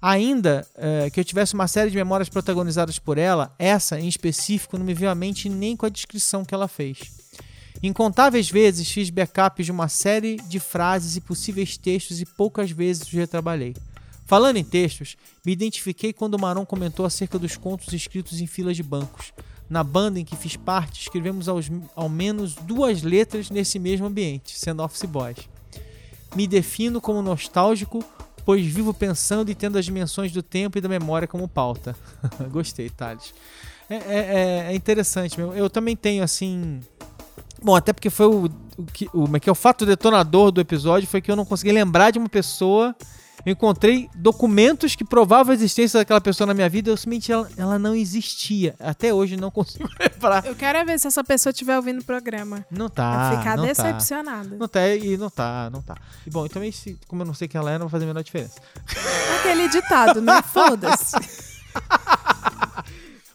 [0.00, 4.78] Ainda eh, que eu tivesse uma série de memórias protagonizadas por ela, essa em específico
[4.78, 6.98] não me veio à mente nem com a descrição que ela fez.
[7.82, 13.02] Incontáveis vezes fiz backups de uma série de frases e possíveis textos e poucas vezes
[13.02, 13.74] os retrabalhei.
[14.26, 18.76] Falando em textos, me identifiquei quando o Maron comentou acerca dos contos escritos em filas
[18.76, 19.32] de bancos.
[19.70, 24.58] Na banda em que fiz parte, escrevemos aos- ao menos duas letras nesse mesmo ambiente,
[24.58, 25.38] sendo office boys.
[26.34, 28.04] Me defino como nostálgico,
[28.44, 31.96] pois vivo pensando e tendo as dimensões do tempo e da memória como pauta.
[32.50, 33.32] Gostei, Thales.
[33.88, 34.00] É, é-
[34.68, 35.54] é- é interessante mesmo.
[35.54, 36.80] Eu também tenho, assim.
[37.62, 38.44] Bom, até porque foi o,
[38.76, 41.72] o, que, o, é é, o fato detonador do episódio foi que eu não consegui
[41.72, 42.94] lembrar de uma pessoa.
[43.46, 46.90] Eu encontrei documentos que provavam a existência daquela pessoa na minha vida.
[46.90, 48.74] Eu simplesmente ela, ela não existia.
[48.80, 50.44] Até hoje não consigo lembrar.
[50.44, 52.66] Eu quero é ver se essa pessoa estiver ouvindo o programa.
[52.68, 53.38] Não tá.
[53.38, 53.68] ficar não tá.
[53.68, 54.56] decepcionada.
[54.56, 55.96] Não tá, e não tá, não tá.
[56.26, 58.04] E bom, e também, se, como eu não sei quem ela é, não vai fazer
[58.04, 58.60] a menor diferença.
[59.38, 60.42] Aquele ditado, né?
[60.52, 61.14] Foda-se.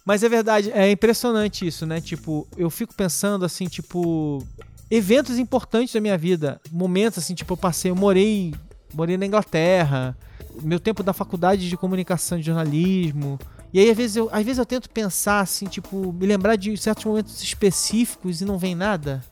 [0.04, 2.02] Mas é verdade, é impressionante isso, né?
[2.02, 4.46] Tipo, eu fico pensando assim, tipo,
[4.90, 8.54] eventos importantes da minha vida, momentos assim, tipo, eu passei, eu morei,
[8.94, 10.18] morei na Inglaterra,
[10.62, 13.40] meu tempo da faculdade de comunicação e jornalismo.
[13.74, 16.76] E aí às vezes eu, às vezes eu tento pensar assim, tipo, me lembrar de
[16.78, 19.24] certos momentos específicos e não vem nada.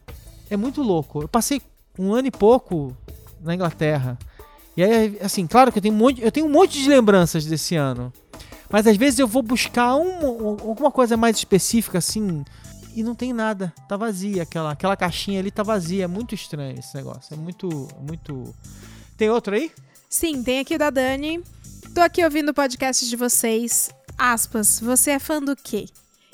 [0.50, 1.22] É muito louco.
[1.22, 1.62] Eu passei
[1.98, 2.96] um ano e pouco
[3.42, 4.18] na Inglaterra.
[4.78, 7.46] E aí, assim, claro que eu tenho um monte, eu tenho um monte de lembranças
[7.46, 8.14] desse ano.
[8.70, 12.46] Mas às vezes eu vou buscar um- um- alguma coisa mais específica, assim,
[12.96, 13.74] e não tem nada.
[13.90, 14.44] Tá vazia.
[14.44, 16.06] Aquela, aquela caixinha ali tá vazia.
[16.06, 17.34] É muito estranho esse negócio.
[17.34, 17.68] É muito.
[18.02, 18.56] muito.
[19.20, 19.70] Tem outro aí?
[20.10, 21.44] Sim, tem aqui da Dani.
[21.94, 23.90] Tô aqui ouvindo o podcast de vocês.
[24.18, 25.88] Aspas, você é fã do quê?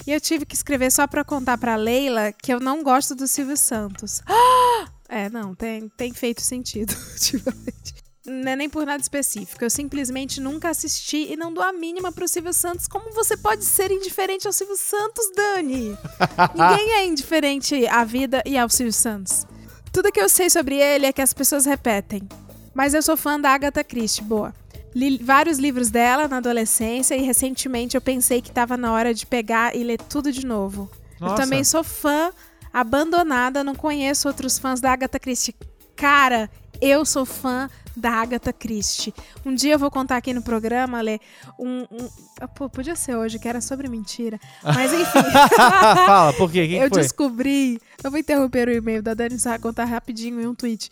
[0.05, 3.27] E eu tive que escrever só pra contar pra Leila que eu não gosto do
[3.27, 4.21] Silvio Santos.
[5.07, 7.93] É, não, tem, tem feito sentido, ultimamente.
[8.25, 9.63] Não é nem por nada específico.
[9.63, 12.87] Eu simplesmente nunca assisti e não dou a mínima pro Silvio Santos.
[12.87, 15.95] Como você pode ser indiferente ao Silvio Santos, Dani?
[16.57, 19.45] Ninguém é indiferente à vida e ao Silvio Santos.
[19.93, 22.27] Tudo que eu sei sobre ele é que as pessoas repetem.
[22.75, 24.53] Mas eu sou fã da Agatha Christie, boa.
[24.93, 29.25] Li vários livros dela na adolescência e recentemente eu pensei que tava na hora de
[29.25, 30.89] pegar e ler tudo de novo.
[31.19, 31.41] Eu Nossa.
[31.41, 32.31] também sou fã
[32.73, 35.55] abandonada, não conheço outros fãs da Agatha Christie.
[35.95, 36.49] Cara,
[36.81, 39.13] eu sou fã da Agatha Christie.
[39.45, 41.19] Um dia eu vou contar aqui no programa, Lê,
[41.57, 42.09] um, um-
[42.41, 44.37] ah, Pô, podia ser hoje, que era sobre mentira.
[44.61, 45.23] Mas enfim.
[45.55, 46.63] Fala, por quê?
[46.63, 47.01] O que, que eu foi?
[47.01, 47.79] descobri.
[48.03, 50.89] Eu vou interromper o e-mail da Dani só contar rapidinho em um tweet.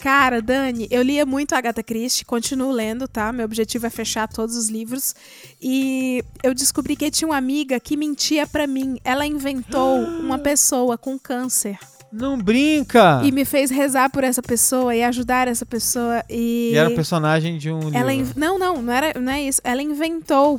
[0.00, 3.30] Cara, Dani, eu lia muito a Agatha Christie, continuo lendo, tá?
[3.32, 5.14] Meu objetivo é fechar todos os livros.
[5.60, 8.98] E eu descobri que tinha uma amiga que mentia pra mim.
[9.04, 11.78] Ela inventou uma pessoa com câncer
[12.10, 13.20] Não brinca!
[13.22, 16.24] e me fez rezar por essa pessoa e ajudar essa pessoa.
[16.30, 18.30] E, E era um personagem de um ela livro.
[18.30, 19.60] inv- não, não, não era, não é isso.
[19.62, 20.58] Ela inventou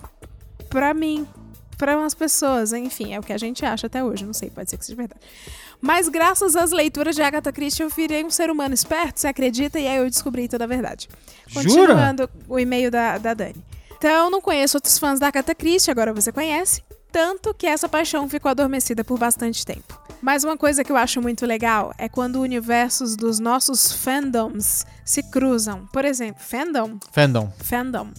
[0.69, 1.25] pra mim,
[1.79, 4.69] pra umas pessoas, enfim, é o que a gente acha até hoje, não sei, pode
[4.69, 5.19] ser que seja verdade.
[5.81, 9.79] Mas graças às leituras de Agatha Christie eu virei um ser humano esperto, você acredita?
[9.79, 11.09] E aí eu descobri toda a verdade.
[11.47, 11.63] Jura?
[11.63, 13.63] Continuando o e-mail da, da Dani.
[13.97, 16.83] Então, não conheço outros fãs da Agatha Christie, agora você conhece.
[17.11, 19.99] Tanto que essa paixão ficou adormecida por bastante tempo.
[20.21, 25.23] Mas uma coisa que eu acho muito legal é quando universos dos nossos fandoms se
[25.23, 25.87] cruzam.
[25.91, 26.97] Por exemplo, fandom?
[27.11, 27.51] Fandom.
[27.59, 28.11] Fandom.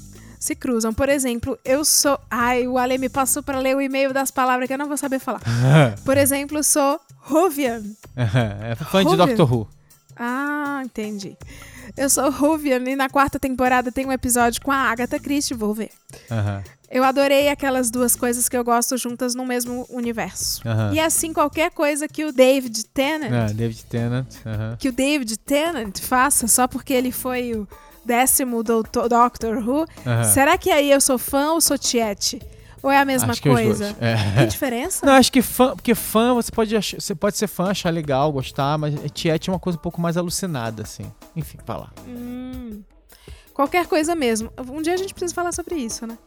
[0.42, 0.92] Se cruzam.
[0.92, 2.18] Por exemplo, eu sou.
[2.28, 4.96] Ai, o Ale me passou pra ler o e-mail das palavras que eu não vou
[4.96, 5.40] saber falar.
[6.04, 7.80] Por exemplo, eu sou Ruvian.
[8.16, 9.16] é fã de.
[9.16, 9.68] Doctor Who.
[10.16, 11.36] Ah, entendi.
[11.96, 15.72] Eu sou Ruvian e na quarta temporada tem um episódio com a Agatha Christie, vou
[15.74, 15.90] ver.
[16.28, 20.60] Aham, Eu adorei aquelas duas coisas que eu gosto juntas no mesmo universo.
[20.66, 20.92] aham.
[20.92, 24.26] E assim, qualquer coisa que o David Tennant Ah, David Tennant.
[24.44, 24.76] aham.
[24.78, 27.68] que o David Tennant faça só porque ele foi o
[28.04, 30.24] décimo doutor, Doctor Who, Aham.
[30.24, 32.40] será que aí eu sou fã ou sou tiete?
[32.82, 33.84] Ou é a mesma Acho que coisa?
[33.92, 33.96] dois.
[34.02, 34.16] É.
[34.38, 35.06] Tem diferença?
[35.06, 38.32] Não, acho que fã, porque fã você pode, ach- você pode ser fã, achar legal,
[38.32, 41.04] gostar, mas Tiete é uma coisa um pouco mais alucinada, assim.
[41.36, 41.90] Enfim, fala.
[42.08, 42.82] Hum,
[43.54, 44.50] qualquer coisa mesmo.
[44.68, 46.18] Um dia a gente precisa falar sobre isso, né?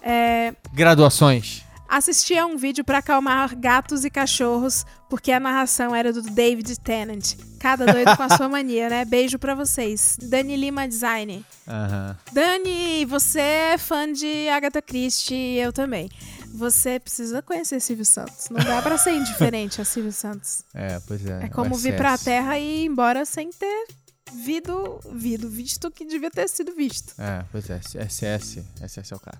[0.00, 1.64] É, Graduações.
[1.88, 6.78] Assisti a um vídeo pra acalmar gatos e cachorros, porque a narração era do David
[6.80, 7.34] Tennant.
[7.58, 9.04] Cada doido com a sua mania, né?
[9.04, 10.16] Beijo pra vocês.
[10.20, 11.44] Dani Lima Design.
[11.66, 12.16] Aham.
[12.32, 16.08] Dani, você é fã de Agatha Christie, eu também.
[16.54, 18.48] Você precisa conhecer Silvio Santos.
[18.50, 20.62] Não dá pra ser indiferente a Silvio Santos.
[20.74, 21.44] É, pois é.
[21.44, 23.86] É como vir pra Terra e ir embora sem ter
[24.32, 27.14] vido, vido, visto que devia ter sido visto.
[27.18, 27.80] É, pois é.
[28.08, 28.64] SS.
[28.80, 29.38] SS é o cara.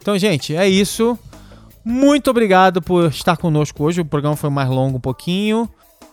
[0.00, 1.18] Então, gente, é isso.
[1.84, 4.00] Muito obrigado por estar conosco hoje.
[4.00, 5.68] O programa foi mais longo um pouquinho.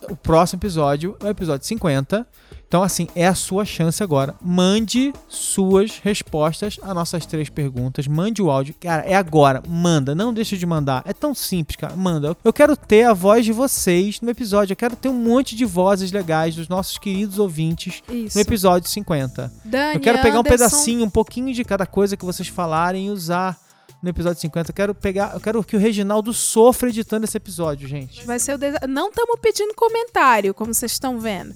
[0.08, 2.26] O próximo episódio é o episódio 50.
[2.68, 4.34] Então, assim, é a sua chance agora.
[4.42, 8.08] Mande suas respostas às nossas três perguntas.
[8.08, 8.74] Mande o áudio.
[8.80, 9.62] Cara, é agora.
[9.68, 10.14] Manda.
[10.14, 11.02] Não deixe de mandar.
[11.06, 11.94] É tão simples, cara.
[11.94, 12.36] Manda.
[12.44, 14.72] Eu quero ter a voz de vocês no episódio.
[14.72, 18.36] Eu quero ter um monte de vozes legais dos nossos queridos ouvintes Isso.
[18.36, 19.52] no episódio 50.
[19.64, 23.06] Dani, Eu quero pegar um Anderson, pedacinho, um pouquinho de cada coisa que vocês falarem
[23.06, 23.56] e usar
[24.02, 24.70] no episódio 50.
[24.70, 28.24] Eu quero pegar, eu quero que o Reginaldo sofra editando esse episódio, gente.
[28.24, 31.54] Vai ser o desa- Não estamos pedindo comentário, como vocês estão vendo.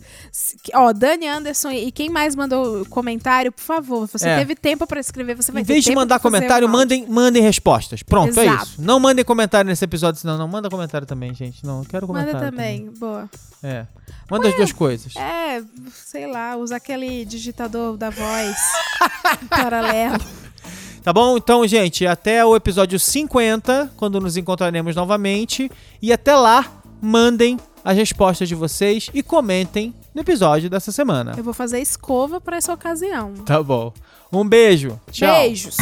[0.74, 4.06] Ó, Dani Anderson e quem mais mandou comentário, por favor.
[4.08, 4.38] Você É.
[4.38, 8.02] teve tempo pra escrever, você vai Em vez de mandar comentário, um mandem, mandem respostas.
[8.02, 8.64] Pronto, é Exato.
[8.64, 8.82] isso.
[8.82, 10.48] Não mandem comentário nesse episódio, senão não.
[10.48, 11.64] Manda comentário também, gente.
[11.64, 13.28] Não, eu quero Manda comentário também, boa.
[13.62, 13.86] É.
[14.30, 15.14] Manda as duas coisas.
[15.16, 15.62] É,
[15.92, 18.56] sei lá, usa aquele digitador da voz
[19.50, 20.18] paralelo.
[21.02, 21.36] Tá bom?
[21.36, 25.70] Então, gente, até o episódio 50, quando nos encontraremos novamente.
[26.02, 26.64] E até lá,
[27.00, 31.34] mandem as respostas de vocês e comentem no episódio dessa semana.
[31.36, 33.32] Eu vou fazer escova pra essa ocasião.
[33.46, 33.92] Tá bom.
[34.32, 35.00] Um beijo.
[35.10, 35.32] Tchau.
[35.32, 35.76] Beijos.